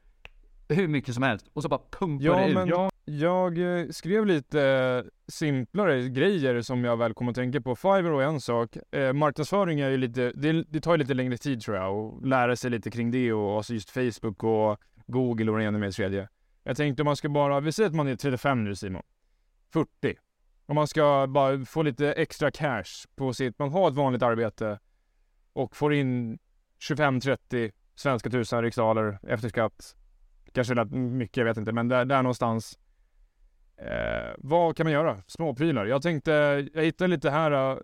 Hur 0.68 0.88
mycket 0.88 1.14
som 1.14 1.22
helst. 1.22 1.46
Och 1.52 1.62
så 1.62 1.68
bara 1.68 1.80
pumpar 1.90 2.24
Ja, 2.24 2.36
det 2.36 2.48
ut. 2.48 2.54
men 2.54 2.90
jag 3.04 3.80
eh, 3.80 3.88
skrev 3.88 4.26
lite 4.26 4.62
eh, 4.62 5.10
simplare 5.28 6.08
grejer 6.08 6.62
som 6.62 6.84
jag 6.84 6.96
väl 6.96 7.14
kommer 7.14 7.30
att 7.30 7.36
tänka 7.36 7.60
på. 7.60 7.76
Fiverr 7.76 8.10
och 8.10 8.22
en 8.22 8.40
sak. 8.40 8.76
Eh, 8.90 9.12
marknadsföring 9.12 9.80
är 9.80 9.90
ju 9.90 9.96
lite, 9.96 10.32
det, 10.34 10.64
det 10.68 10.80
tar 10.80 10.92
ju 10.92 10.98
lite 10.98 11.14
längre 11.14 11.36
tid 11.36 11.62
tror 11.62 11.76
jag 11.76 11.96
och 11.96 12.26
lära 12.26 12.56
sig 12.56 12.70
lite 12.70 12.90
kring 12.90 13.10
det 13.10 13.32
och 13.32 13.56
alltså 13.56 13.74
just 13.74 13.90
Facebook 13.90 14.44
och 14.44 14.80
Google 15.06 15.50
och 15.50 15.58
det 15.58 15.64
ena 15.64 15.78
med 15.78 15.88
det 15.88 15.92
tredje. 15.92 16.28
Jag 16.64 16.76
tänkte 16.76 17.02
om 17.02 17.06
man 17.06 17.16
ska 17.16 17.28
bara, 17.28 17.60
vi 17.60 17.72
säger 17.72 17.88
att 17.88 17.94
man 17.96 18.08
är 18.08 18.16
35 18.16 18.64
nu 18.64 18.74
Simon. 18.74 19.02
40. 19.72 19.90
Om 20.66 20.74
man 20.74 20.86
ska 20.86 21.26
bara 21.26 21.64
få 21.64 21.82
lite 21.82 22.12
extra 22.12 22.50
cash 22.50 23.06
på 23.16 23.32
sitt, 23.32 23.58
man 23.58 23.72
har 23.72 23.88
ett 23.88 23.94
vanligt 23.94 24.22
arbete 24.22 24.78
och 25.52 25.76
får 25.76 25.94
in 25.94 26.38
25-30 26.88 27.72
svenska 27.94 28.30
tusen 28.30 28.62
riksdaler 28.62 29.18
efter 29.22 29.48
skatt. 29.48 29.96
Kanske 30.52 30.74
rätt 30.74 30.90
mycket, 30.90 31.36
jag 31.36 31.44
vet 31.44 31.56
inte, 31.56 31.72
men 31.72 31.88
där, 31.88 32.04
där 32.04 32.22
någonstans. 32.22 32.78
Eh, 33.76 34.34
vad 34.38 34.76
kan 34.76 34.84
man 34.84 34.92
göra? 34.92 35.22
Småprylar. 35.26 35.86
Jag 35.86 36.02
tänkte, 36.02 36.30
jag 36.74 36.82
hittade 36.82 37.08
lite 37.08 37.30
här 37.30 37.52
uh, 37.52 37.78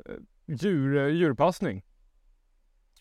djur, 0.47 0.97
eh, 0.97 1.09
djurpassning. 1.09 1.85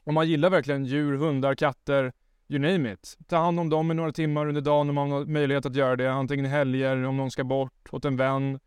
Om 0.03 0.13
man 0.13 0.27
gillar 0.27 0.49
verkligen 0.49 0.85
djur, 0.85 1.17
hundar, 1.17 1.55
katter, 1.55 2.13
you 2.47 2.59
name 2.59 2.93
it. 2.93 3.17
Ta 3.27 3.37
hand 3.37 3.59
om 3.59 3.69
dem 3.69 3.91
i 3.91 3.93
några 3.93 4.11
timmar 4.11 4.47
under 4.47 4.61
dagen 4.61 4.89
om 4.89 4.95
man 4.95 5.11
har 5.11 5.25
möjlighet 5.25 5.65
att 5.65 5.75
göra 5.75 5.95
det. 5.95 6.11
Antingen 6.11 6.45
helger, 6.45 7.03
om 7.03 7.17
någon 7.17 7.31
ska 7.31 7.43
bort, 7.43 7.89
åt 7.91 8.05
en 8.05 8.17
vän. 8.17 8.59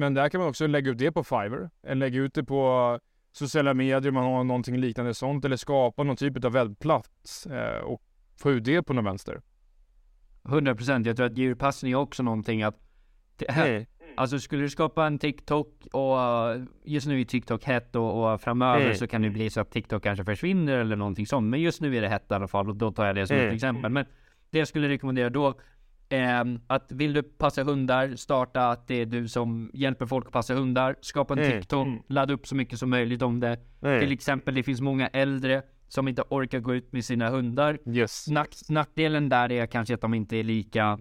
Men 0.00 0.14
där 0.14 0.28
kan 0.28 0.40
man 0.40 0.48
också 0.48 0.66
lägga 0.66 0.90
ut 0.90 0.98
det 0.98 1.12
på 1.12 1.24
Fiverr. 1.24 1.70
Eller 1.82 1.94
lägga 1.94 2.20
ut 2.20 2.34
det 2.34 2.44
på 2.44 2.98
sociala 3.32 3.74
medier 3.74 4.08
om 4.08 4.14
man 4.14 4.24
har 4.24 4.44
någonting 4.44 4.76
liknande 4.76 5.14
sånt. 5.14 5.44
Eller 5.44 5.56
skapa 5.56 6.02
någon 6.02 6.16
typ 6.16 6.44
av 6.44 6.52
webbplats 6.52 7.46
eh, 7.46 7.80
och 7.80 8.02
få 8.36 8.50
ut 8.52 8.64
det 8.64 8.82
på 8.82 8.92
någon 8.92 9.04
vänster. 9.04 9.40
100% 10.42 11.06
jag 11.06 11.16
tror 11.16 11.26
att 11.26 11.36
djurpassning 11.38 11.92
är 11.92 11.96
också 11.96 12.22
någonting 12.22 12.62
att 12.62 12.76
Alltså 14.16 14.38
skulle 14.38 14.62
du 14.62 14.68
skapa 14.68 15.06
en 15.06 15.18
TikTok 15.18 15.86
och 15.92 16.16
uh, 16.16 16.64
just 16.84 17.06
nu 17.06 17.20
är 17.20 17.24
TikTok 17.24 17.64
hett 17.64 17.96
och, 17.96 18.32
och 18.32 18.40
framöver 18.40 18.80
Mm. 18.84 18.94
så 18.96 19.06
kan 19.06 19.22
det 19.22 19.30
bli 19.30 19.50
så 19.50 19.60
att 19.60 19.70
TikTok 19.70 20.02
kanske 20.02 20.24
försvinner 20.24 20.76
eller 20.78 20.96
någonting 20.96 21.26
sånt. 21.26 21.46
Men 21.50 21.60
just 21.60 21.80
nu 21.80 21.96
är 21.96 22.00
det 22.00 22.08
hett 22.08 22.30
i 22.30 22.34
alla 22.34 22.48
fall 22.48 22.68
och 22.68 22.76
då 22.76 22.92
tar 22.92 23.06
jag 23.06 23.14
det 23.16 23.26
som 23.26 23.36
ett 23.36 23.42
Mm. 23.42 23.54
exempel. 23.54 23.90
Men 23.92 24.04
det 24.50 24.58
jag 24.58 24.68
skulle 24.68 24.88
rekommendera 24.88 25.30
då 25.30 25.54
att 26.66 26.92
vill 26.92 27.12
du 27.12 27.22
passa 27.22 27.62
hundar, 27.62 28.16
starta 28.16 28.70
att 28.70 28.88
det 28.88 28.94
är 28.94 29.06
du 29.06 29.28
som 29.28 29.70
hjälper 29.74 30.06
folk 30.06 30.26
att 30.26 30.32
passa 30.32 30.54
hundar. 30.54 30.96
Skapa 31.00 31.34
en 31.34 31.38
Mm. 31.38 31.50
TikTok, 31.52 31.88
ladda 32.08 32.34
upp 32.34 32.46
så 32.46 32.54
mycket 32.56 32.78
som 32.78 32.90
möjligt 32.90 33.22
om 33.22 33.40
det. 33.40 33.56
Till 34.00 34.12
exempel 34.12 34.54
det 34.54 34.62
finns 34.62 34.80
många 34.80 35.08
äldre 35.08 35.62
som 35.88 36.08
inte 36.08 36.22
orkar 36.28 36.60
gå 36.60 36.74
ut 36.74 36.92
med 36.92 37.04
sina 37.04 37.28
hundar. 37.30 37.78
Yes. 37.86 38.28
Nack, 38.28 38.54
nackdelen 38.68 39.28
där 39.28 39.52
är 39.52 39.66
kanske 39.66 39.94
att 39.94 40.00
de 40.00 40.14
inte 40.14 40.36
är 40.36 40.42
lika 40.42 40.98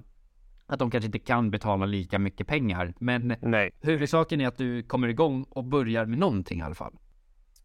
att 0.67 0.79
de 0.79 0.91
kanske 0.91 1.05
inte 1.05 1.19
kan 1.19 1.51
betala 1.51 1.85
lika 1.85 2.19
mycket 2.19 2.47
pengar. 2.47 2.93
Men 2.99 3.35
Nej. 3.41 3.71
huvudsaken 3.81 4.41
är 4.41 4.47
att 4.47 4.57
du 4.57 4.83
kommer 4.83 5.07
igång 5.07 5.43
och 5.49 5.63
börjar 5.63 6.05
med 6.05 6.19
någonting 6.19 6.59
i 6.59 6.61
alla 6.61 6.75
fall. 6.75 6.93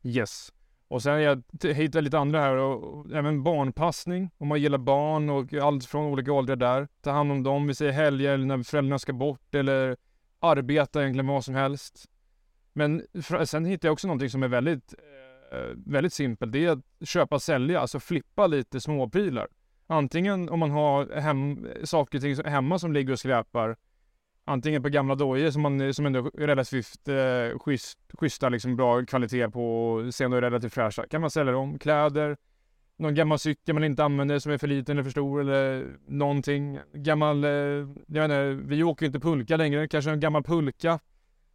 Yes. 0.03 0.53
Och 0.95 1.03
sen 1.03 1.23
jag 1.23 1.43
hittar 1.63 2.03
lite 2.03 2.19
andra 2.19 2.41
här 2.41 2.57
och, 2.57 2.85
och 2.85 3.13
även 3.13 3.43
barnpassning. 3.43 4.31
Om 4.39 4.49
man 4.49 4.61
gillar 4.61 4.79
barn 4.79 5.31
och 5.31 5.55
allt 5.55 5.85
från 5.85 6.05
olika 6.05 6.33
åldrar 6.33 6.57
där. 6.57 6.89
Ta 7.01 7.11
hand 7.11 7.33
om 7.33 7.43
dem, 7.43 7.67
vi 7.67 7.75
säger 7.75 7.93
helger 7.93 8.33
eller 8.33 8.47
när 8.47 8.63
föräldrarna 8.63 8.99
ska 8.99 9.13
bort 9.13 9.55
eller 9.55 9.97
arbeta 10.41 11.03
egentligen 11.03 11.27
vad 11.27 11.45
som 11.45 11.55
helst. 11.55 12.05
Men 12.73 13.07
för, 13.23 13.45
sen 13.45 13.65
hittade 13.65 13.87
jag 13.87 13.93
också 13.93 14.07
någonting 14.07 14.31
som 14.31 14.43
är 14.43 14.49
väldigt, 14.49 14.95
eh, 15.53 15.77
väldigt 15.87 16.13
simpelt. 16.13 16.53
Det 16.53 16.65
är 16.65 16.71
att 16.71 17.09
köpa 17.09 17.35
och 17.35 17.43
sälja, 17.43 17.81
alltså 17.81 18.01
flippa 18.01 18.47
lite 18.47 18.81
småprylar. 18.81 19.49
Antingen 19.87 20.49
om 20.49 20.59
man 20.59 20.71
har 20.71 21.21
hem, 21.21 21.69
saker 21.85 22.19
och 22.19 22.23
ting 22.23 22.45
hemma 22.45 22.79
som 22.79 22.93
ligger 22.93 23.13
och 23.13 23.19
skräpar. 23.19 23.77
Antingen 24.45 24.83
på 24.83 24.89
gamla 24.89 25.15
dojor 25.15 25.51
som, 25.51 25.63
man, 25.63 25.95
som 25.95 26.07
ändå 26.07 26.19
är 26.19 26.47
relativt 26.47 27.09
eh, 27.09 27.59
schysst, 27.59 27.99
schyssta, 28.13 28.49
liksom 28.49 28.77
bra 28.77 29.05
kvalitet 29.05 29.49
på 29.49 29.93
och 29.93 30.15
sen 30.15 30.33
är 30.33 30.41
relativt 30.41 30.75
fräscha. 30.75 31.07
Kan 31.07 31.21
man 31.21 31.31
sälja 31.31 31.53
dem? 31.53 31.79
Kläder? 31.79 32.37
Någon 32.97 33.15
gammal 33.15 33.39
cykel 33.39 33.75
man 33.75 33.85
inte 33.85 34.05
använder 34.05 34.39
som 34.39 34.53
är 34.53 34.59
för 34.59 34.67
liten 34.67 34.93
eller 34.93 35.03
för 35.03 35.11
stor 35.11 35.41
eller 35.41 35.87
någonting. 36.07 36.79
Gammal, 36.93 37.45
eh, 37.45 37.51
jag 37.51 37.89
vet 38.09 38.25
inte, 38.25 38.61
vi 38.67 38.83
åker 38.83 39.03
ju 39.03 39.07
inte 39.07 39.21
pulka 39.21 39.57
längre. 39.57 39.89
Kanske 39.89 40.11
en 40.11 40.21
gammal 40.21 40.43
pulka 40.43 40.99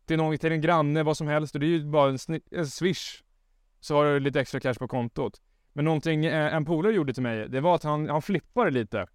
till 0.05 0.17
någon, 0.17 0.37
till 0.37 0.51
en 0.51 0.61
granne, 0.61 1.03
vad 1.03 1.17
som 1.17 1.27
helst. 1.27 1.55
Och 1.55 1.59
det 1.59 1.65
är 1.65 1.69
ju 1.69 1.85
bara 1.85 2.09
en, 2.09 2.41
en 2.51 2.67
swish. 2.67 3.23
Så 3.79 3.95
har 3.95 4.05
du 4.05 4.19
lite 4.19 4.41
extra 4.41 4.59
cash 4.59 4.73
på 4.73 4.87
kontot. 4.87 5.41
Men 5.73 5.85
någonting 5.85 6.25
eh, 6.25 6.55
en 6.55 6.65
polare 6.65 6.93
gjorde 6.93 7.13
till 7.13 7.23
mig, 7.23 7.49
det 7.49 7.61
var 7.61 7.75
att 7.75 7.83
han, 7.83 8.09
han 8.09 8.21
flippade 8.21 8.71
lite 8.71 9.07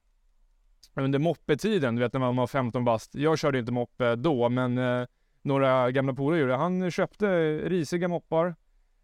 under 1.03 1.19
moppetiden, 1.19 1.97
du 1.97 2.03
vet 2.03 2.13
när 2.13 2.21
man 2.21 2.37
var 2.37 2.47
15 2.47 2.85
bast. 2.85 3.15
Jag 3.15 3.39
körde 3.39 3.59
inte 3.59 3.73
moppe 3.73 4.17
då, 4.17 4.49
men 4.49 4.79
eh, 4.79 5.07
några 5.43 5.91
gamla 5.91 6.15
polare 6.15 6.41
gjorde 6.41 6.57
Han 6.57 6.91
köpte 6.91 7.59
risiga 7.59 8.09
moppar, 8.09 8.55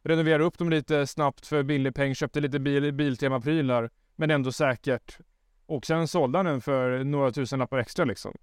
renoverade 0.02 0.44
upp 0.44 0.58
dem 0.58 0.70
lite 0.70 1.06
snabbt 1.06 1.46
för 1.46 1.62
billig 1.62 1.94
peng, 1.94 2.14
köpte 2.14 2.40
lite 2.40 2.58
bil, 2.58 2.92
Biltema-prylar, 2.92 3.90
men 4.16 4.30
ändå 4.30 4.52
säkert. 4.52 5.18
Och 5.66 5.86
sen 5.86 6.08
sålde 6.08 6.38
han 6.38 6.46
den 6.46 6.60
för 6.60 7.04
några 7.04 7.32
tusen 7.32 7.58
lappar 7.58 7.78
extra 7.78 8.04
liksom. 8.04 8.34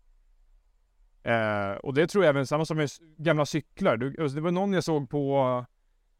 Eh, 1.23 1.71
och 1.71 1.93
det 1.93 2.07
tror 2.07 2.23
jag 2.23 2.29
även 2.29 2.47
samma 2.47 2.65
som 2.65 2.77
med 2.77 2.89
gamla 3.17 3.45
cyklar. 3.45 3.97
Du, 3.97 4.15
alltså, 4.21 4.35
det 4.35 4.41
var 4.41 4.51
någon 4.51 4.73
jag 4.73 4.83
såg 4.83 5.09
på 5.09 5.65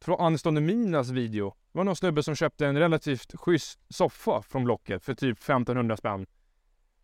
från 0.02 0.22
Anstonominas 0.22 1.10
video. 1.10 1.50
Det 1.72 1.78
var 1.78 1.84
någon 1.84 1.96
snubbe 1.96 2.24
som 2.24 2.36
köpte 2.36 2.68
en 2.68 2.78
relativt 2.78 3.40
schysst 3.40 3.80
soffa 3.90 4.42
från 4.42 4.64
Blocket 4.64 5.04
för 5.04 5.14
typ 5.14 5.38
1500 5.38 5.98
spänn. 5.98 6.26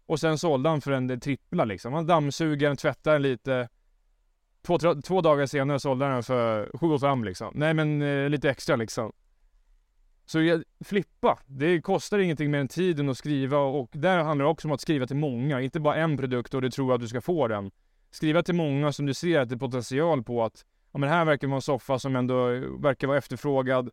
Och 0.05 0.19
sen 0.19 0.38
sålde 0.38 0.69
han 0.69 0.81
för 0.81 0.91
en 0.91 1.19
trippla 1.19 1.65
liksom. 1.65 1.93
Han 1.93 2.05
dammsuger 2.05 2.67
den, 2.67 2.77
tvättar 2.77 3.13
den 3.13 3.22
lite. 3.22 3.69
Två, 4.62 4.77
två 5.01 5.22
dagar 5.22 5.45
senare 5.45 5.79
sålde 5.79 6.05
han 6.05 6.13
den 6.13 6.24
för 6.24 6.72
7 6.77 7.00
5 7.00 7.24
liksom. 7.24 7.51
Nej 7.55 7.74
men 7.74 8.01
eh, 8.01 8.29
lite 8.29 8.50
extra 8.50 8.75
liksom. 8.75 9.12
Så 10.25 10.41
jag, 10.41 10.63
flippa, 10.86 11.39
det 11.45 11.81
kostar 11.81 12.19
ingenting 12.19 12.51
mer 12.51 12.60
än 12.60 12.67
tiden 12.67 13.10
att 13.10 13.17
skriva 13.17 13.57
och 13.57 13.89
där 13.91 14.24
handlar 14.24 14.45
det 14.45 14.51
också 14.51 14.67
om 14.67 14.72
att 14.72 14.81
skriva 14.81 15.07
till 15.07 15.15
många, 15.15 15.62
inte 15.62 15.79
bara 15.79 15.95
en 15.95 16.17
produkt 16.17 16.53
och 16.53 16.62
du 16.62 16.69
tror 16.69 16.93
att 16.93 17.01
du 17.01 17.07
ska 17.07 17.22
få 17.22 17.48
den. 17.48 17.72
Skriva 18.12 18.43
till 18.43 18.55
många 18.55 18.91
som 18.91 19.05
du 19.05 19.13
ser 19.13 19.39
att 19.39 19.50
det 19.50 19.55
är 19.55 19.60
potential 19.60 20.24
på 20.24 20.43
att 20.43 20.65
ja 20.91 21.00
men 21.00 21.10
här 21.10 21.25
verkar 21.25 21.48
vara 21.48 21.55
en 21.55 21.62
soffa 21.62 22.00
som 22.00 22.15
ändå 22.15 22.48
verkar 22.79 23.07
vara 23.07 23.17
efterfrågad 23.17 23.89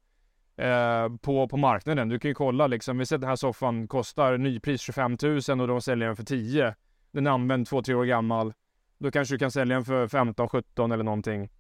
eh, 0.57 1.17
på, 1.21 1.49
på 1.49 1.57
marknaden. 1.57 2.09
Du 2.09 2.19
kan 2.19 2.29
ju 2.29 2.35
kolla 2.35 2.67
liksom, 2.67 2.99
vi 2.99 3.07
ser 3.07 3.17
att 3.17 3.21
den 3.21 3.29
här 3.29 3.37
soffan 3.37 3.89
kostar 3.89 4.39
nypris 4.39 4.81
25 4.81 5.17
000 5.23 5.61
och 5.61 5.69
de 5.69 5.81
säljer 5.81 6.07
den 6.07 6.17
för 6.17 6.25
10. 6.25 6.75
Den 7.13 7.27
är 7.27 7.31
använd 7.31 7.67
2-3 7.67 7.95
år 7.95 8.05
gammal. 8.05 8.53
Då 8.99 9.11
kanske 9.11 9.35
du 9.35 9.39
kan 9.39 9.51
sälja 9.51 9.77
den 9.77 9.85
för 9.85 10.07
15-17 10.07 10.95
eller 10.95 11.05
någonting. 11.05 11.51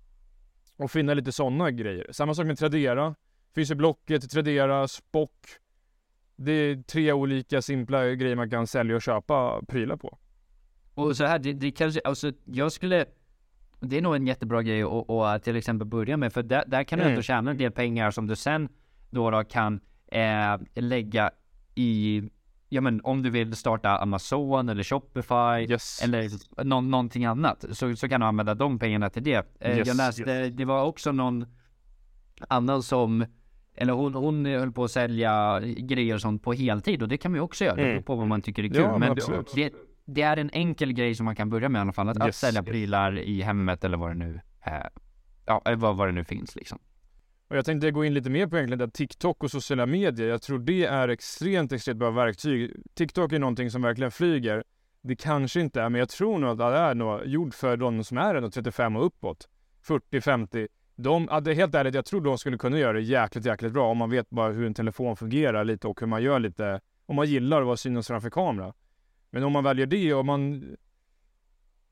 Och 0.76 0.90
finna 0.90 1.14
lite 1.14 1.32
sådana 1.32 1.70
grejer. 1.70 2.06
Samma 2.10 2.34
sak 2.34 2.46
med 2.46 2.58
Tradera. 2.58 3.14
Finns 3.54 3.70
ju 3.70 3.74
Blocket, 3.74 4.30
Tradera, 4.30 4.88
Spock. 4.88 5.46
Det 6.36 6.52
är 6.52 6.82
tre 6.82 7.12
olika 7.12 7.62
simpla 7.62 8.06
grejer 8.06 8.36
man 8.36 8.50
kan 8.50 8.66
sälja 8.66 8.96
och 8.96 9.02
köpa 9.02 9.62
prylar 9.68 9.96
på. 9.96 10.18
Och 10.94 11.16
så 11.16 11.24
här, 11.24 11.38
det, 11.38 11.52
det 11.52 11.70
kanske, 11.70 12.00
alltså 12.04 12.32
jag 12.44 12.72
skulle 12.72 13.06
det 13.80 13.96
är 13.96 14.02
nog 14.02 14.16
en 14.16 14.26
jättebra 14.26 14.62
grej 14.62 14.82
att, 14.82 15.10
att 15.10 15.42
till 15.42 15.56
exempel 15.56 15.86
börja 15.88 16.16
med, 16.16 16.32
för 16.32 16.42
där, 16.42 16.64
där 16.66 16.84
kan 16.84 16.98
du 16.98 17.02
mm. 17.02 17.12
ändå 17.12 17.22
tjäna 17.22 17.50
en 17.50 17.56
del 17.56 17.72
pengar 17.72 18.10
som 18.10 18.26
du 18.26 18.36
sen 18.36 18.68
då, 19.10 19.30
då 19.30 19.44
kan 19.44 19.80
eh, 20.06 20.56
lägga 20.74 21.30
i 21.74 22.22
Ja 22.72 22.80
men 22.80 23.00
om 23.04 23.22
du 23.22 23.30
vill 23.30 23.56
starta 23.56 23.98
Amazon 23.98 24.68
eller 24.68 24.82
Shopify 24.82 25.72
yes. 25.72 26.02
eller 26.02 26.30
no 26.64 26.80
någonting 26.80 27.24
annat 27.24 27.64
så, 27.72 27.96
så 27.96 28.08
kan 28.08 28.20
du 28.20 28.26
använda 28.26 28.54
de 28.54 28.78
pengarna 28.78 29.10
till 29.10 29.22
det. 29.22 29.46
Eh, 29.60 29.78
yes, 29.78 29.88
jag 29.88 29.96
läste, 29.96 30.30
yes. 30.30 30.54
det 30.56 30.64
var 30.64 30.84
också 30.84 31.12
någon 31.12 31.46
annan 32.48 32.82
som 32.82 33.26
eller 33.74 33.92
hon, 33.92 34.14
hon 34.14 34.46
höll 34.46 34.72
på 34.72 34.84
att 34.84 34.90
sälja 34.90 35.60
grejer 35.60 36.14
och 36.14 36.20
sånt 36.20 36.42
på 36.42 36.52
heltid 36.52 37.02
och 37.02 37.08
det 37.08 37.16
kan 37.16 37.30
man 37.32 37.36
ju 37.36 37.42
också 37.42 37.64
göra. 37.64 37.80
Mm. 37.80 38.02
på 38.02 38.14
vad 38.14 38.26
man 38.26 38.42
tycker 38.42 38.64
är 38.64 38.68
kul. 38.68 38.76
Ja, 38.76 38.98
men 38.98 39.16
det, 39.54 39.72
det, 40.04 40.22
är 40.22 40.36
en 40.36 40.50
enkel 40.52 40.92
grej 40.92 41.14
som 41.14 41.24
man 41.24 41.36
kan 41.36 41.50
börja 41.50 41.68
med 41.68 41.80
i 41.80 41.82
alla 41.82 41.92
fall. 41.92 42.08
Att, 42.08 42.16
yes, 42.16 42.26
att 42.28 42.34
sälja 42.34 42.62
prylar 42.62 43.18
i 43.18 43.42
hemmet 43.42 43.84
eller 43.84 43.96
vad 43.96 44.10
det 44.10 44.14
nu 44.14 44.40
är. 44.60 44.90
Ja, 45.46 45.62
vad, 45.76 45.96
vad 45.96 46.08
det 46.08 46.12
nu 46.12 46.24
finns 46.24 46.56
liksom. 46.56 46.78
Och 47.50 47.56
jag 47.56 47.64
tänkte 47.64 47.90
gå 47.90 48.04
in 48.04 48.14
lite 48.14 48.30
mer 48.30 48.46
på 48.46 48.56
egentligen 48.56 48.88
att 48.88 48.94
TikTok 48.94 49.44
och 49.44 49.50
sociala 49.50 49.86
medier. 49.86 50.28
Jag 50.28 50.42
tror 50.42 50.58
det 50.58 50.84
är 50.84 51.08
extremt, 51.08 51.72
extremt 51.72 51.98
bra 51.98 52.10
verktyg. 52.10 52.76
TikTok 52.94 53.32
är 53.32 53.38
någonting 53.38 53.70
som 53.70 53.82
verkligen 53.82 54.10
flyger. 54.10 54.64
Det 55.02 55.16
kanske 55.16 55.60
inte 55.60 55.82
är, 55.82 55.88
men 55.88 55.98
jag 55.98 56.08
tror 56.08 56.38
nog 56.38 56.50
att 56.50 56.58
det 56.58 56.78
är 56.78 56.94
nog 56.94 57.26
gjort 57.26 57.54
för 57.54 57.76
de 57.76 58.04
som 58.04 58.18
är 58.18 58.50
35 58.50 58.96
och 58.96 59.06
uppåt. 59.06 59.48
40, 59.82 60.20
50. 60.20 60.68
De, 60.96 61.28
helt 61.46 61.74
ärligt, 61.74 61.94
jag 61.94 62.04
tror 62.04 62.20
de 62.20 62.38
skulle 62.38 62.58
kunna 62.58 62.78
göra 62.78 62.92
det 62.92 63.00
jäkligt, 63.00 63.44
jäkligt 63.44 63.72
bra 63.72 63.90
om 63.90 63.98
man 63.98 64.10
vet 64.10 64.30
bara 64.30 64.52
hur 64.52 64.66
en 64.66 64.74
telefon 64.74 65.16
fungerar 65.16 65.64
lite 65.64 65.88
och 65.88 66.00
hur 66.00 66.06
man 66.06 66.22
gör 66.22 66.38
lite, 66.38 66.80
om 67.06 67.16
man 67.16 67.26
gillar 67.26 67.60
att 67.60 67.66
vara 67.66 67.76
synas 67.76 68.06
framför 68.06 68.30
kamera. 68.30 68.72
Men 69.30 69.44
om 69.44 69.52
man 69.52 69.64
väljer 69.64 69.86
det 69.86 70.14
och 70.14 70.26
man... 70.26 70.64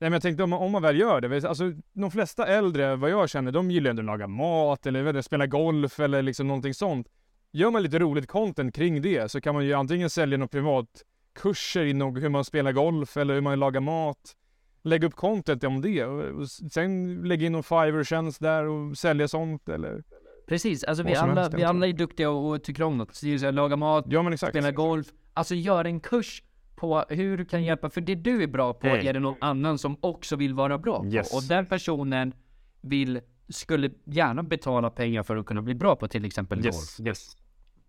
Nej 0.01 0.09
men 0.09 0.13
jag 0.13 0.21
tänkte 0.21 0.43
om 0.43 0.49
man, 0.49 0.59
om 0.59 0.71
man 0.71 0.81
väl 0.81 0.99
gör 0.99 1.21
det, 1.21 1.45
alltså 1.45 1.73
de 1.93 2.11
flesta 2.11 2.47
äldre, 2.47 2.95
vad 2.95 3.09
jag 3.09 3.29
känner, 3.29 3.51
de 3.51 3.71
gillar 3.71 3.89
ändå 3.89 4.01
att 4.01 4.05
laga 4.05 4.27
mat 4.27 4.85
eller 4.85 5.03
vet, 5.03 5.25
spela 5.25 5.47
golf 5.47 5.99
eller 5.99 6.21
liksom 6.21 6.47
någonting 6.47 6.73
sånt. 6.73 7.07
Gör 7.51 7.71
man 7.71 7.83
lite 7.83 7.99
roligt 7.99 8.27
content 8.27 8.75
kring 8.75 9.01
det 9.01 9.31
så 9.31 9.41
kan 9.41 9.55
man 9.55 9.65
ju 9.65 9.73
antingen 9.73 10.09
sälja 10.09 10.37
någon 10.37 10.47
privatkurser 10.47 11.85
inom 11.85 12.15
hur 12.15 12.29
man 12.29 12.45
spelar 12.45 12.71
golf 12.71 13.17
eller 13.17 13.33
hur 13.33 13.41
man 13.41 13.59
lagar 13.59 13.81
mat 13.81 14.35
lägga 14.83 15.07
upp 15.07 15.15
content 15.15 15.63
om 15.63 15.81
det 15.81 16.05
och 16.05 16.49
sen 16.49 17.21
lägga 17.23 17.45
in 17.45 17.51
någon 17.51 17.63
Fiverr-tjänst 17.63 18.39
där 18.39 18.65
och 18.65 18.97
sälja 18.97 19.27
sånt 19.27 19.69
eller 19.69 20.03
Precis, 20.47 20.83
alltså 20.83 21.03
vi 21.03 21.15
alla, 21.15 21.49
vi 21.49 21.63
alla 21.63 21.87
är 21.87 21.93
duktiga 21.93 22.29
och 22.29 22.63
tycker 22.63 22.83
om 22.83 22.97
något. 22.97 23.15
Så 23.15 23.51
laga 23.51 23.75
mat, 23.75 24.05
ja, 24.07 24.37
spela 24.37 24.71
golf. 24.71 25.07
Alltså 25.33 25.55
gör 25.55 25.85
en 25.85 25.99
kurs 25.99 26.43
på 26.79 27.05
hur 27.09 27.37
du 27.37 27.45
kan 27.45 27.63
hjälpa, 27.63 27.89
för 27.89 28.01
det 28.01 28.15
du 28.15 28.43
är 28.43 28.47
bra 28.47 28.73
på 28.73 28.87
mm. 28.87 29.07
är 29.07 29.13
det 29.13 29.19
någon 29.19 29.37
annan 29.41 29.77
som 29.77 29.97
också 30.01 30.35
vill 30.35 30.53
vara 30.53 30.77
bra 30.77 31.05
yes. 31.05 31.31
på. 31.31 31.37
Och 31.37 31.43
den 31.43 31.65
personen 31.65 32.33
vill, 32.81 33.21
skulle 33.49 33.91
gärna 34.03 34.43
betala 34.43 34.89
pengar 34.89 35.23
för 35.23 35.37
att 35.37 35.45
kunna 35.45 35.61
bli 35.61 35.75
bra 35.75 35.95
på 35.95 36.07
till 36.07 36.25
exempel 36.25 36.65
yes. 36.65 36.97
golf. 36.97 37.07
Yes. 37.07 37.37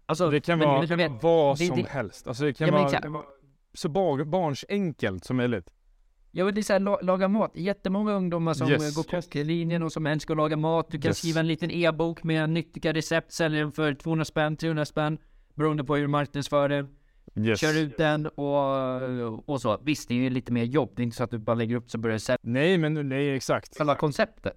Alltså, 0.06 0.30
det 0.30 0.40
kan 0.40 0.58
men, 0.58 0.68
vara 0.68 0.96
men, 0.96 1.18
vad 1.22 1.58
det, 1.58 1.66
som 1.66 1.76
det, 1.76 1.88
helst. 1.88 2.26
Alltså 2.26 2.44
det 2.44 2.52
kan 2.52 2.68
ja, 2.68 2.74
vara, 2.74 3.10
men, 3.10 3.22
så 3.74 3.88
barns 3.88 4.64
enkelt 4.68 5.24
som 5.24 5.36
möjligt. 5.36 5.70
Ja 6.32 6.44
men 6.44 6.54
det 6.54 6.60
är 6.60 6.62
såhär, 6.62 7.04
laga 7.04 7.28
mat. 7.28 7.52
Jättemånga 7.54 8.12
ungdomar 8.12 8.54
som 8.54 8.70
yes, 8.70 8.96
går 8.96 9.02
kocklinjen 9.02 9.82
och 9.82 9.92
som 9.92 10.06
älskar 10.06 10.34
att 10.34 10.38
laga 10.38 10.56
mat. 10.56 10.90
Du 10.90 11.00
kan 11.00 11.08
yes. 11.08 11.18
skriva 11.18 11.40
en 11.40 11.46
liten 11.46 11.70
e-bok 11.70 12.22
med 12.22 12.50
nyttiga 12.50 12.92
recept, 12.92 13.32
sälja 13.32 13.60
den 13.60 13.72
för 13.72 13.94
200 13.94 14.24
spänn, 14.24 14.56
300 14.56 14.84
spänn. 14.84 15.18
Beroende 15.54 15.84
på 15.84 15.94
hur 15.94 16.02
du 16.02 16.08
marknadsför 16.08 16.68
den. 16.68 16.99
Yes. 17.36 17.60
Kör 17.60 17.78
ut 17.78 17.96
den 17.96 18.26
och, 18.26 19.48
och 19.48 19.60
så. 19.60 19.78
Visst, 19.82 20.08
det 20.08 20.14
är 20.14 20.18
ju 20.18 20.30
lite 20.30 20.52
mer 20.52 20.64
jobb. 20.64 20.92
Det 20.96 21.02
är 21.02 21.04
inte 21.04 21.16
så 21.16 21.24
att 21.24 21.30
du 21.30 21.38
bara 21.38 21.54
lägger 21.54 21.76
upp 21.76 21.90
så 21.90 21.98
börjar 21.98 22.14
du 22.14 22.20
sälja. 22.20 22.38
Nej, 22.42 22.78
men 22.78 23.08
nej, 23.08 23.36
exakt. 23.36 23.78
Själva 23.78 23.94
konceptet. 23.94 24.56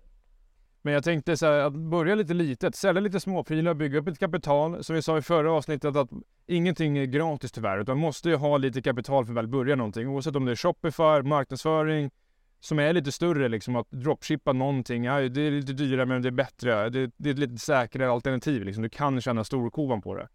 Men 0.82 0.94
jag 0.94 1.04
tänkte 1.04 1.38
så 1.38 1.46
här, 1.46 1.60
att 1.60 1.74
börja 1.74 2.16
lite 2.16 2.34
litet, 2.34 2.76
sälja 2.76 3.02
lite 3.02 3.20
småprylar, 3.20 3.74
bygga 3.74 4.00
upp 4.00 4.08
ett 4.08 4.20
kapital. 4.20 4.84
Som 4.84 4.96
vi 4.96 5.02
sa 5.02 5.18
i 5.18 5.22
förra 5.22 5.52
avsnittet 5.52 5.96
att 5.96 6.10
ingenting 6.48 6.98
är 6.98 7.06
gratis 7.06 7.52
tyvärr, 7.52 7.80
utan 7.80 7.98
man 7.98 8.02
måste 8.02 8.30
ju 8.30 8.36
ha 8.36 8.58
lite 8.58 8.82
kapital 8.82 9.26
för 9.26 9.32
att 9.32 9.38
väl 9.38 9.48
börja 9.48 9.76
någonting. 9.76 10.08
Oavsett 10.08 10.36
om 10.36 10.46
det 10.46 10.52
är 10.52 10.56
Shopify, 10.56 11.30
marknadsföring, 11.30 12.12
som 12.60 12.80
är 12.80 12.94
lite 12.94 13.12
större 13.12 13.50
liksom, 13.50 13.76
att 13.76 13.92
dropshippa 13.92 14.54
någonting. 14.54 15.04
Ja, 15.04 15.20
det 15.20 15.42
är 15.42 15.52
lite 15.52 15.74
dyrare 15.74 16.06
men 16.06 16.22
det 16.22 16.30
är 16.30 16.32
bättre. 16.32 16.90
Det, 16.90 17.12
det 17.18 17.30
är 17.30 17.34
ett 17.34 17.40
lite 17.40 17.58
säkrare 17.58 18.12
alternativ 18.12 18.64
liksom. 18.64 18.84
Du 18.84 18.90
kan 18.90 19.22
tjäna 19.22 19.44
storkovan 19.44 20.02
på 20.02 20.16
det. 20.16 20.28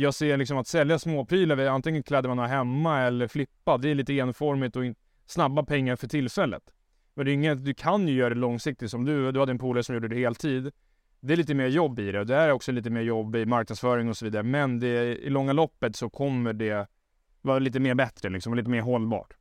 Jag 0.00 0.14
ser 0.14 0.36
liksom 0.36 0.58
att 0.58 0.66
sälja 0.66 0.98
småprylar, 0.98 1.58
antingen 1.66 2.02
kläder 2.02 2.28
man 2.28 2.38
har 2.38 2.46
hemma 2.46 3.00
eller 3.00 3.28
flippa, 3.28 3.78
det 3.78 3.88
är 3.88 3.94
lite 3.94 4.18
enformigt 4.18 4.76
och 4.76 4.82
snabba 5.26 5.62
pengar 5.62 5.96
för 5.96 6.08
tillfället. 6.08 6.62
Men 7.14 7.24
det 7.24 7.32
är 7.32 7.34
inget, 7.34 7.64
du 7.64 7.74
kan 7.74 8.08
ju 8.08 8.14
göra 8.14 8.28
det 8.34 8.40
långsiktigt 8.40 8.90
som 8.90 9.04
du, 9.04 9.32
du 9.32 9.40
hade 9.40 9.52
en 9.52 9.58
polare 9.58 9.84
som 9.84 9.94
gjorde 9.94 10.08
det 10.08 10.16
heltid. 10.16 10.70
Det 11.20 11.32
är 11.32 11.36
lite 11.36 11.54
mer 11.54 11.66
jobb 11.66 11.98
i 11.98 12.12
det 12.12 12.20
och 12.20 12.26
det 12.26 12.36
är 12.36 12.50
också 12.50 12.72
lite 12.72 12.90
mer 12.90 13.00
jobb 13.00 13.36
i 13.36 13.46
marknadsföring 13.46 14.08
och 14.08 14.16
så 14.16 14.24
vidare. 14.24 14.42
Men 14.42 14.80
det, 14.80 15.16
i 15.16 15.30
långa 15.30 15.52
loppet 15.52 15.96
så 15.96 16.10
kommer 16.10 16.52
det 16.52 16.86
vara 17.42 17.58
lite 17.58 17.80
mer 17.80 17.94
bättre 17.94 18.28
liksom, 18.28 18.52
och 18.52 18.56
lite 18.56 18.70
mer 18.70 18.80
hållbart. 18.80 19.34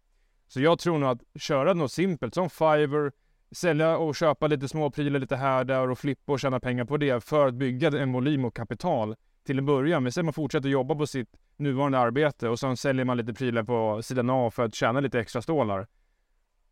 Så 0.48 0.62
jag 0.62 0.80
tror 0.80 0.98
nog 0.98 1.10
att 1.10 1.42
köra 1.42 1.74
något 1.74 1.92
simpelt 1.92 2.34
som 2.36 2.50
Fiverr, 2.50 3.12
sälja 3.52 3.98
och 3.98 4.16
köpa 4.16 4.48
lite 4.48 4.68
småprylar 4.68 5.20
lite 5.20 5.36
här 5.36 5.64
där 5.64 5.90
och 5.90 6.00
flippa 6.00 6.32
och 6.32 6.40
tjäna 6.40 6.60
pengar 6.60 6.86
på 6.86 6.98
det 6.98 7.24
för 7.24 7.48
att 7.48 7.54
bygga 7.54 7.88
en 7.88 8.14
volym 8.14 8.46
och 8.46 8.56
kapital 8.56 9.16
till 9.44 9.58
en 9.58 9.66
början. 9.66 10.04
Men 10.04 10.12
sen 10.12 10.26
man 10.26 10.34
fortsätter 10.34 10.70
jobba 10.70 10.96
på 10.96 11.08
sitt 11.08 11.30
nuvarande 11.58 12.00
arbete 12.00 12.50
och 12.50 12.60
sen 12.60 12.78
säljer 12.78 13.06
man 13.06 13.18
lite 13.18 13.34
prylar 13.34 13.64
på 13.64 14.02
sidan 14.02 14.30
av 14.30 14.52
för 14.52 14.66
att 14.66 14.76
tjäna 14.76 15.00
lite 15.00 15.20
extra 15.20 15.42
stålar 15.42 15.88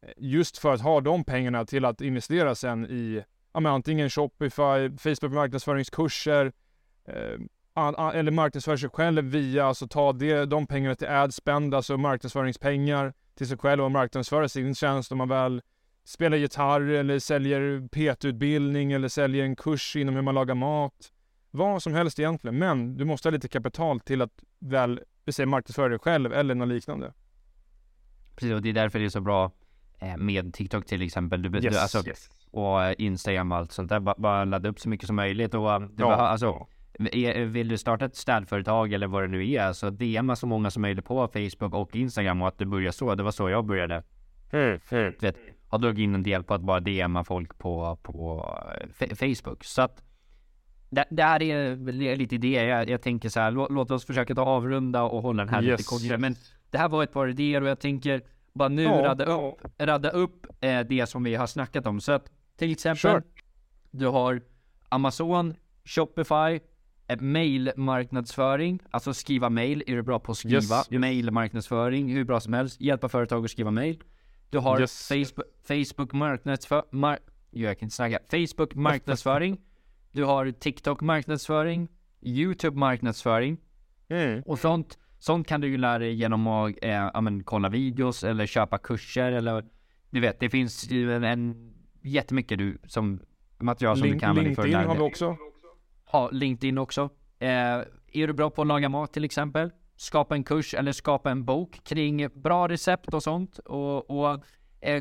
eh, 0.02 0.10
just 0.18 0.58
för 0.58 0.74
att 0.74 0.82
ha 0.82 1.02
de 1.02 1.24
pengarna 1.24 1.66
till 1.66 1.86
att 1.86 2.02
investera 2.02 2.56
sen 2.56 2.86
i 2.86 3.24
ja, 3.54 3.60
men 3.60 3.72
antingen 3.72 4.10
Shopify, 4.10 4.98
Facebook 4.98 5.34
marknadsföringskurser 5.34 6.52
eh, 7.06 7.40
eller 8.14 8.32
marknadsföra 8.32 8.78
sig 8.78 8.90
själv 8.90 9.26
via, 9.26 9.66
alltså 9.66 9.88
ta 9.88 10.14
det, 10.14 10.46
de 10.46 10.68
pengarna 10.68 10.96
till 10.96 11.08
adspend, 11.08 11.76
alltså 11.76 11.98
marknadsföringspengar 11.98 13.14
till 13.36 13.48
sig 13.48 13.58
själv 13.58 13.84
och 13.84 13.92
marknadsföra 13.92 14.50
sin 14.50 14.76
tjänst 14.76 15.12
om 15.12 15.18
man 15.18 15.30
väl 15.30 15.62
spelar 16.04 16.38
gitarr 16.38 16.82
eller 16.82 17.20
säljer 17.20 17.88
PT-utbildning 17.88 18.92
eller 18.92 19.08
säljer 19.08 19.46
en 19.46 19.56
kurs 19.56 19.96
inom 19.96 20.16
hur 20.16 20.22
man 20.22 20.36
lagar 20.36 20.56
mat. 20.56 21.12
Vad 21.52 21.84
som 21.84 21.94
helst 21.94 22.20
egentligen, 22.20 22.58
men 22.58 22.98
du 22.98 23.06
måste 23.06 23.28
ha 23.28 23.32
lite 23.32 23.48
kapital 23.48 24.00
till 24.00 24.22
att 24.22 24.44
väl, 24.60 25.02
vi 25.26 25.32
säger 25.32 25.48
marknadsföra 25.48 25.90
dig 25.90 26.00
själv 26.00 26.34
eller 26.34 26.56
något 26.56 26.68
liknande. 26.68 27.14
Precis, 28.36 28.54
och 28.54 28.62
det 28.62 28.70
är 28.70 28.74
därför 28.74 29.00
det 29.00 29.06
är 29.06 29.10
så 29.10 29.22
bra 29.22 29.52
Eh, 30.00 30.18
med 30.18 30.54
TikTok 30.54 30.86
till 30.86 31.02
exempel. 31.02 31.42
Du, 31.42 31.50
yes, 31.50 31.74
du, 31.74 31.80
alltså, 31.80 32.08
yes. 32.08 32.30
Och 32.52 32.94
Instagram 32.98 33.52
och 33.52 33.58
allt 33.58 33.72
sånt 33.72 33.90
där. 33.90 34.00
Bara, 34.00 34.16
bara 34.18 34.46
ladda 34.46 34.70
upp 34.70 34.80
så 34.80 34.90
mycket 34.90 35.08
som 35.08 35.16
möjligt 35.16 35.54
och 35.54 35.82
det 35.82 35.90
ja. 35.98 36.08
var, 36.08 36.16
alltså 36.16 36.68
vill 37.46 37.68
du 37.68 37.78
starta 37.78 38.06
ett 38.06 38.16
städföretag 38.16 38.94
eller 38.94 39.08
vad 39.08 39.24
det 39.24 39.28
nu 39.28 39.52
är, 39.52 39.74
så 39.74 39.90
DMa 39.90 40.36
så 40.36 40.48
många 40.48 40.72
som 40.72 40.82
möjligt 40.82 41.06
på 41.06 41.28
Facebook 41.28 41.74
och 41.74 41.96
Instagram 41.96 42.42
och 42.42 42.48
att 42.48 42.58
du 42.58 42.66
börjar 42.66 42.92
så. 42.92 43.16
Det 43.16 43.24
var 43.24 43.32
så 43.32 43.50
jag 43.50 43.66
började. 43.66 44.04
Mm, 44.52 44.80
mm. 44.90 45.14
Du 45.20 45.28
vet, 45.28 45.38
har 45.68 45.80
dragit 45.80 46.00
in 46.00 46.16
en 46.16 46.24
del 46.24 46.44
på 46.44 46.54
att 46.54 46.62
bara 46.62 46.80
DMa 46.80 47.24
folk 47.24 47.58
på, 47.58 47.98
på 48.04 48.46
eh, 49.00 49.16
Facebook. 49.16 49.64
Så 49.64 49.82
att 49.82 50.04
det, 50.90 51.06
det 51.10 51.24
här 51.24 51.42
är 51.42 51.76
väl 51.76 51.96
lite 51.96 52.38
det 52.38 52.52
jag, 52.52 52.90
jag 52.90 53.02
tänker 53.02 53.30
så 53.30 53.40
här, 53.40 53.52
låt, 53.52 53.72
låt 53.72 53.92
oss 53.92 54.06
försöka 54.06 54.36
ta 54.36 54.42
avrunda 54.42 55.04
och 55.04 55.22
hålla 55.22 55.46
den 55.46 55.54
här 55.54 55.64
Yes. 55.64 55.80
lite 55.80 55.84
kortare. 55.90 56.18
Men 56.18 56.36
det 56.72 56.78
här 56.78 56.90
var 56.90 57.04
ett 57.04 57.14
par 57.14 57.28
idéer 57.28 57.62
och 57.62 57.68
jag 57.70 57.80
tänker 57.80 58.22
bara 58.54 58.70
nu 58.70 58.84
Ja, 58.84 58.92
radda 59.04 59.26
upp, 59.26 59.56
radda 59.80 60.10
upp 60.10 60.48
eh, 60.62 60.80
det 60.80 61.10
som 61.10 61.24
vi 61.24 61.36
har 61.36 61.48
snackat 61.48 61.88
om. 61.88 62.02
Så 62.02 62.12
att 62.12 62.32
till 62.58 62.72
exempel, 62.72 62.98
Kör. 63.00 63.24
du 63.92 64.08
har 64.08 64.42
Amazon, 64.90 65.56
Shopify, 65.86 66.60
eh, 67.08 67.20
mailmarknadsföring, 67.20 68.80
alltså 68.92 69.14
skriva 69.14 69.50
mail, 69.50 69.84
är 69.88 69.96
du 69.96 70.02
bra 70.04 70.20
på 70.20 70.32
att 70.32 70.38
skriva? 70.38 70.56
Yes. 70.78 70.90
Mailmarknadsföring, 70.92 72.10
hur 72.14 72.24
bra 72.24 72.40
som 72.40 72.54
helst, 72.54 72.82
hjälpa 72.82 73.10
företag 73.10 73.46
att 73.46 73.52
skriva 73.52 73.72
mail. 73.72 74.00
Du 74.50 74.58
har 74.58 74.80
Yes. 74.82 75.08
Facebook, 75.08 75.46
Facebook 75.68 76.14
marknadsför, 76.14 76.84
mar, 76.92 77.20
jag 77.52 77.80
kan 77.80 77.86
inte 77.86 77.96
snacka, 77.96 78.20
Facebook 78.32 78.76
marknadsföring. 78.76 79.58
Du 80.18 80.24
har 80.24 80.52
TikTok 80.52 81.02
marknadsföring, 81.02 81.88
YouTube 82.22 82.78
marknadsföring 82.80 83.58
Mm. 84.10 84.44
och 84.46 84.60
sånt. 84.60 84.98
Sånt 85.20 85.48
kan 85.48 85.62
du 85.62 85.68
ju 85.68 85.78
lära 85.78 86.00
dig 86.00 86.14
genom 86.14 86.48
att 86.48 86.76
eh, 86.82 86.90
ja, 86.92 87.22
men, 87.22 87.44
kolla 87.44 87.70
videos 87.70 88.24
eller 88.24 88.46
köpa 88.46 88.78
kurser 88.78 89.32
eller 89.32 89.66
du 90.10 90.20
vet, 90.20 90.40
det 90.40 90.50
finns 90.50 90.92
ju 90.92 91.14
en, 91.16 91.24
en 91.24 91.74
jättemycket 92.02 92.58
du 92.58 92.78
som 92.88 93.20
material 93.58 93.98
som 93.98 94.04
du 94.04 94.10
Link, 94.10 94.22
kan 94.22 94.30
använda 94.30 94.56
för 94.56 94.62
att 94.62 94.68
LinkedIn 94.68 94.88
har 94.88 94.96
vi 94.96 95.02
också. 95.02 95.38
Ja, 96.12 96.30
LinkedIn 96.32 96.78
också. 96.78 97.10
Eh, 97.40 97.50
är 97.50 98.28
du 98.28 98.34
bra 98.34 98.50
på 98.50 98.62
att 98.62 98.68
laga 98.68 98.90
mat 98.90 99.14
till 99.14 99.26
exempel? 99.26 99.72
Skapa 99.96 100.36
en 100.36 100.44
kurs 100.44 100.74
eller 100.74 100.92
skapa 100.92 101.32
en 101.32 101.46
bok 101.46 101.80
kring 101.84 102.28
bra 102.36 102.68
recept 102.68 103.14
och 103.14 103.24
sånt 103.24 103.58
och, 103.60 104.10
och 104.10 104.44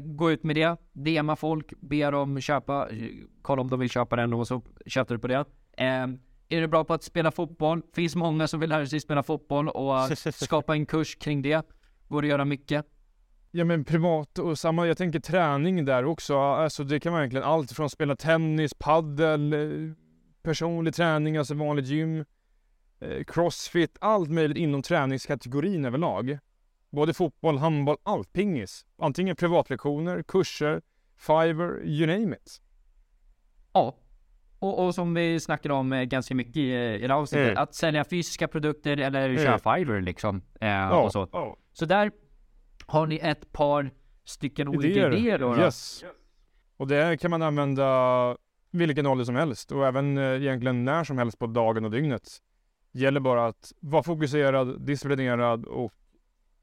gå 0.01 0.31
ut 0.31 0.45
med 0.45 0.57
det. 0.57 0.77
DMa 0.93 1.37
folk, 1.37 1.73
be 1.81 2.11
dem 2.11 2.41
köpa, 2.41 2.89
eh, 2.91 3.09
kolla 3.43 3.63
om 3.63 3.71
de 3.71 3.81
vill 3.81 3.91
köpa 3.91 4.17
den 4.17 4.33
och 4.33 4.47
så 4.47 4.63
köper 4.87 5.15
du 5.15 5.21
på 5.21 5.27
det. 5.27 5.45
Eh, 5.77 6.07
är 6.49 6.61
du 6.61 6.67
bra 6.67 6.85
på 6.85 6.95
att 6.95 7.03
spela 7.03 7.31
fotboll? 7.31 7.83
Finns 7.95 8.17
många 8.17 8.49
som 8.49 8.61
vill 8.61 8.71
lära 8.71 8.87
sig 8.87 9.01
spela 9.01 9.23
fotboll 9.23 9.69
och 9.69 9.99
eh, 9.99 10.15
skapa 10.33 10.75
en 10.75 10.87
kurs 10.87 11.17
kring 11.17 11.43
det. 11.43 11.67
Går 12.09 12.23
att 12.23 12.29
göra 12.29 12.45
mycket. 12.45 12.87
Ja 13.51 13.65
men 13.65 13.85
privat 13.85 14.39
och 14.39 14.59
samma, 14.59 14.87
jag 14.87 14.99
tänker 14.99 15.21
träning 15.21 15.85
där 15.85 16.05
också. 16.05 16.39
Alltså 16.39 16.85
det 16.85 17.01
kan 17.01 17.13
vara 17.13 17.23
egentligen 17.23 17.47
allt 17.47 17.73
från 17.73 17.91
spela 17.91 18.17
tennis, 18.17 18.75
paddel, 18.75 19.53
eh, 19.53 19.93
personlig 20.43 20.95
träning, 20.95 21.37
alltså 21.37 21.55
vanligt 21.55 21.87
gym, 21.87 22.25
eh, 23.01 23.25
crossfit, 23.27 23.97
allt 24.01 24.31
möjligt 24.31 24.57
inom 24.57 24.83
träningskategorin 24.83 25.85
överlag. 25.85 26.39
Både 26.97 27.15
fotboll, 27.15 27.59
handboll, 27.59 27.97
allt 28.03 28.33
pingis. 28.33 28.87
Antingen 28.99 29.37
privatlektioner, 29.37 30.23
kurser, 30.23 30.81
Fiverr, 31.19 31.85
you 31.85 32.07
name 32.07 32.37
it. 32.37 32.61
Ja. 33.73 33.97
Och, 34.59 34.85
och 34.87 34.95
som 34.95 35.15
vi 35.15 35.41
snackade 35.41 35.75
om 35.75 35.93
eh, 35.93 36.03
ganska 36.03 36.35
mycket 36.35 36.57
i, 36.57 36.73
i 36.75 37.07
det 37.07 37.15
avsnittet, 37.15 37.47
Mm. 37.51 37.63
att 37.63 37.75
sälja 37.75 38.05
fysiska 38.05 38.49
produkter 38.49 38.97
eller 38.97 39.29
Mm. 39.31 39.45
köra 39.45 39.59
Fiverr 39.59 40.01
liksom. 40.01 40.43
Eh, 40.61 40.69
Ja, 40.69 41.01
och 41.03 41.13
så. 41.13 41.29
ja. 41.33 41.57
Så 41.73 41.85
där 41.87 42.11
har 42.87 43.07
ni 43.07 43.17
ett 43.23 43.53
par 43.53 43.91
stycken 44.25 44.69
olika 44.69 45.07
idéer, 45.07 45.39
då. 45.39 45.55
då. 45.55 45.61
Yes. 45.61 46.05
Och 46.77 46.87
det 46.89 47.21
kan 47.21 47.31
man 47.31 47.43
använda 47.43 48.37
vilken 48.71 49.07
ålder 49.07 49.25
som 49.25 49.37
helst 49.37 49.73
och 49.73 49.87
även 49.87 50.19
eh, 50.19 50.25
egentligen 50.43 50.85
när 50.85 51.05
som 51.05 51.19
helst 51.19 51.39
på 51.39 51.47
dagen 51.47 51.85
och 51.85 51.91
dygnet. 51.91 52.23
Gäller 52.93 53.21
bara 53.21 53.47
att 53.47 53.73
vara 53.81 54.03
fokuserad, 54.03 54.87
disciplinerad 54.87 55.65
och 55.67 55.93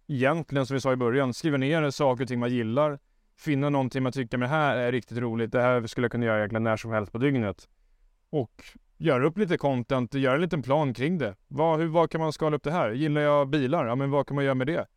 egentligen 0.08 0.66
som 0.66 0.74
vi 0.74 0.82
sa 0.82 0.94
i 0.94 0.96
början, 0.96 1.34
skriva 1.34 1.58
ner 1.58 1.92
saker 1.92 2.24
och 2.24 2.28
ting 2.28 2.40
man 2.40 2.50
gillar. 2.50 3.00
Finna 3.38 3.70
någonting 3.70 4.04
man 4.04 4.12
tycker, 4.12 4.38
men 4.38 4.50
det 4.50 4.56
här 4.56 4.78
är 4.78 4.92
riktigt 4.92 5.18
roligt, 5.18 5.52
det 5.52 5.62
här 5.62 5.88
skulle 5.88 6.06
jag 6.06 6.12
kunna 6.12 6.26
göra 6.26 6.38
egentligen 6.38 6.64
när 6.64 6.78
som 6.78 6.92
helst 6.92 7.12
på 7.12 7.18
dygnet. 7.18 7.70
Och 8.30 8.64
göra 8.98 9.26
upp 9.26 9.38
lite 9.38 9.58
content, 9.58 10.14
göra 10.14 10.36
en 10.36 10.42
liten 10.42 10.62
plan 10.62 10.94
kring 10.94 11.18
det. 11.18 11.36
Vad, 11.48 11.80
hur, 11.80 11.88
vad 11.88 12.12
kan 12.12 12.22
man 12.22 12.34
skala 12.34 12.56
upp 12.56 12.64
det 12.64 12.72
här? 12.72 12.92
Gillar 12.92 13.22
jag 13.22 13.50
bilar? 13.50 13.86
Ja, 13.86 13.96
men 13.96 14.12
vad 14.12 14.28
kan 14.28 14.36
man 14.36 14.46
göra 14.46 14.56
med 14.56 14.68
det? 14.68 14.88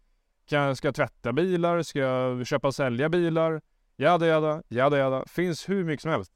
Kan, 0.48 0.76
ska 0.76 0.88
jag 0.88 0.94
tvätta 0.94 1.32
bilar? 1.32 1.82
Ska 1.82 1.98
jag 1.98 2.46
köpa 2.46 2.68
och 2.68 2.74
sälja 2.74 3.08
bilar? 3.08 3.60
Jada, 3.96 4.26
jada, 4.26 4.62
jada, 4.68 4.98
jada. 4.98 5.24
Finns 5.26 5.68
hur 5.68 5.84
mycket 5.84 6.02
som 6.02 6.10
helst. 6.10 6.32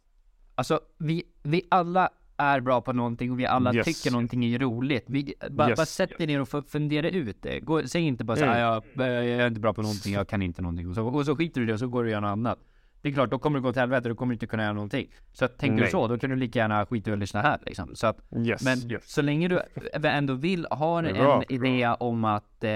Alltså, 0.55 0.81
vi, 0.99 1.25
vi 1.43 1.67
alla 1.71 2.11
är 2.41 2.61
bra 2.61 2.81
på 2.81 2.93
någonting 2.93 3.31
och 3.33 3.41
vi 3.41 3.47
alla 3.47 3.75
Yes. 3.75 3.87
tycker 3.87 4.11
någonting 4.11 4.45
är 4.55 4.59
roligt. 4.59 5.05
Vi, 5.09 5.35
bara, 5.51 5.69
Yes. 5.69 5.77
bara 5.77 5.87
sätt 5.87 6.11
er 6.19 6.27
ner 6.27 6.41
och 6.41 6.49
fundera 6.69 7.09
ut 7.11 7.43
det. 7.43 7.61
Gå, 7.61 7.83
säg 7.87 8.03
inte 8.03 8.25
bara 8.25 8.37
så 8.37 8.43
Mm. 8.45 8.55
här, 8.55 8.61
jag, 8.63 8.83
jag 9.25 9.27
är 9.27 9.47
inte 9.47 9.61
bra 9.61 9.73
på 9.73 9.83
någonting, 9.83 10.13
jag 10.15 10.29
kan 10.29 10.43
inte 10.43 10.63
någonting. 10.63 10.89
Och 10.89 10.95
så, 10.95 11.07
och 11.07 11.27
så 11.27 11.37
skiter 11.37 11.61
du 11.61 11.65
i 11.65 11.67
det 11.67 11.73
och 11.73 11.79
så 11.79 11.89
går 11.89 12.03
du 12.05 12.09
och 12.09 12.13
gör 12.13 12.21
något 12.21 12.29
annat. 12.29 12.59
Det 13.03 13.09
är 13.09 13.13
klart, 13.13 13.31
då 13.31 13.39
kommer 13.39 13.59
det 13.59 13.63
gå 13.63 13.73
till 13.73 13.81
helvete, 13.81 14.09
då 14.09 14.15
kommer 14.15 14.31
du 14.31 14.35
inte 14.35 14.47
kunna 14.47 14.63
göra 14.63 14.73
någonting. 14.73 15.11
Så 15.33 15.45
att, 15.45 15.59
tänker 15.59 15.77
du 15.77 15.83
Nej. 15.83 15.91
så, 15.91 16.09
då 16.09 16.19
kan 16.19 16.31
du 16.31 16.37
lika 16.37 16.59
gärna 16.59 16.87
skita 16.87 17.11
i 17.11 17.13
att 17.13 17.19
lyssna 17.19 17.41
här 17.43 17.59
liksom. 17.67 17.91
Så 17.95 18.07
att, 18.07 18.19
Yes. 18.47 18.65
Men 18.65 18.91
yes. 18.91 19.11
så 19.11 19.23
länge 19.23 19.49
du 19.49 19.61
ändå 20.05 20.35
vill 20.35 20.67
ha 20.71 20.99
en 20.99 21.15
bra. 21.15 21.43
idé 21.49 21.89
om 22.01 22.25
att 22.25 22.65
eh, 22.65 22.71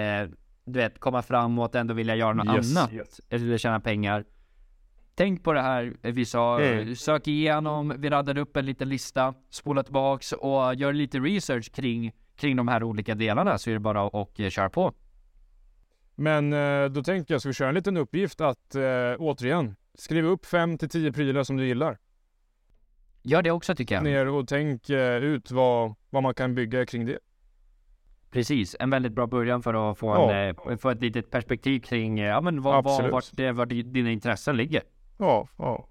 du 0.64 0.79
vet, 0.79 1.00
komma 1.00 1.22
framåt, 1.22 1.74
ändå 1.74 1.94
vilja 1.94 2.16
göra 2.16 2.33
något 2.33 2.48
annat 2.48 2.92
yes. 2.92 3.20
eller 3.31 3.59
tjäna 3.59 3.81
pengar. 3.81 4.24
Tänk 5.14 5.42
på 5.44 5.53
det 5.53 5.61
här 5.61 5.96
vi 6.03 6.24
sa, 6.24 6.61
Mm. 6.61 6.96
sök 6.96 7.29
igenom, 7.29 7.94
vi 7.98 8.11
raddade 8.11 8.40
upp 8.40 8.57
en 8.57 8.66
liten 8.66 8.88
lista, 8.88 9.35
spola 9.50 9.83
tillbaks 9.83 10.33
och 10.33 10.74
gör 10.74 10.92
lite 10.92 11.18
research 11.18 11.72
kring, 11.72 12.12
kring 12.37 12.57
de 12.57 12.68
här 12.68 12.83
olika 12.83 13.14
delarna 13.14 13.59
så 13.59 13.70
är 13.70 13.74
det 13.74 13.81
bara 13.81 14.07
att 14.07 14.14
och, 14.14 14.40
eh, 14.40 14.50
köra 14.50 14.70
på. 14.70 14.92
Men 16.14 16.53
eh, 16.53 16.85
då 16.85 17.03
tänker 17.03 17.35
jag, 17.35 17.40
ska 17.40 17.48
vi 17.48 17.55
köra 17.55 17.68
en 17.68 17.74
liten 17.74 17.96
uppgift 17.96 18.40
att 18.40 18.74
eh, 18.74 18.83
återigen 19.18 19.77
skriva 19.94 20.29
upp 20.29 20.46
5 20.46 20.79
till 20.79 20.88
10 20.88 21.12
prylar 21.12 21.42
som 21.42 21.57
du 21.57 21.66
gillar. 21.66 21.98
Gör 23.22 23.42
det 23.42 23.50
också 23.50 23.74
tycker 23.74 23.94
jag. 23.94 24.05
Ner 24.05 24.29
och 24.29 24.48
tänk 24.48 24.90
eh, 24.90 25.16
ut 25.16 25.50
vad, 25.50 25.94
vad 26.11 26.22
man 26.22 26.35
kan 26.35 26.55
bygga 26.55 26.87
kring 26.87 27.07
det. 27.07 27.18
Precis, 28.31 28.77
en 28.81 28.90
väldigt 28.90 29.12
bra 29.12 29.27
början 29.27 29.62
för 29.62 29.90
att 29.90 29.98
få, 29.98 30.07
Ja. 30.07 30.33
en, 30.33 30.55
eh, 30.70 30.77
få 30.77 30.90
ett 30.90 31.00
litet 31.00 31.31
perspektiv 31.31 31.81
kring 31.81 32.20
eh, 32.20 32.27
ja, 32.27 32.40
men 32.40 32.62
vad, 32.62 32.85
vad, 32.85 33.11
vart, 33.11 33.24
det, 33.33 33.53
vart 33.53 33.68
di- 33.68 33.83
dina 33.83 34.11
intressen 34.11 34.57
ligger. 34.57 34.83
Ja, 35.18 35.48
ja. 35.59 35.88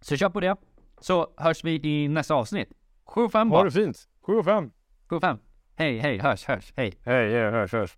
Så 0.00 0.16
kör 0.16 0.28
på 0.28 0.40
det. 0.40 0.56
Så 1.00 1.34
hörs 1.36 1.64
vi 1.64 1.80
i 1.84 2.08
nästa 2.08 2.34
avsnitt. 2.34 2.68
7 3.06 3.28
5 3.28 3.50
Ha 3.50 3.56
bara. 3.56 3.64
det 3.64 3.70
fint. 3.70 4.08
7 4.26 4.32
och 4.32 4.44
5. 4.44 4.70
7 5.10 5.20
5. 5.20 5.38
Hej, 5.76 5.98
hej, 5.98 6.18
hörs, 6.18 6.44
hörs, 6.44 6.72
hej. 6.76 6.94
Hej, 7.04 7.32
hej, 7.32 7.50
hörs, 7.50 7.72
hörs. 7.72 7.96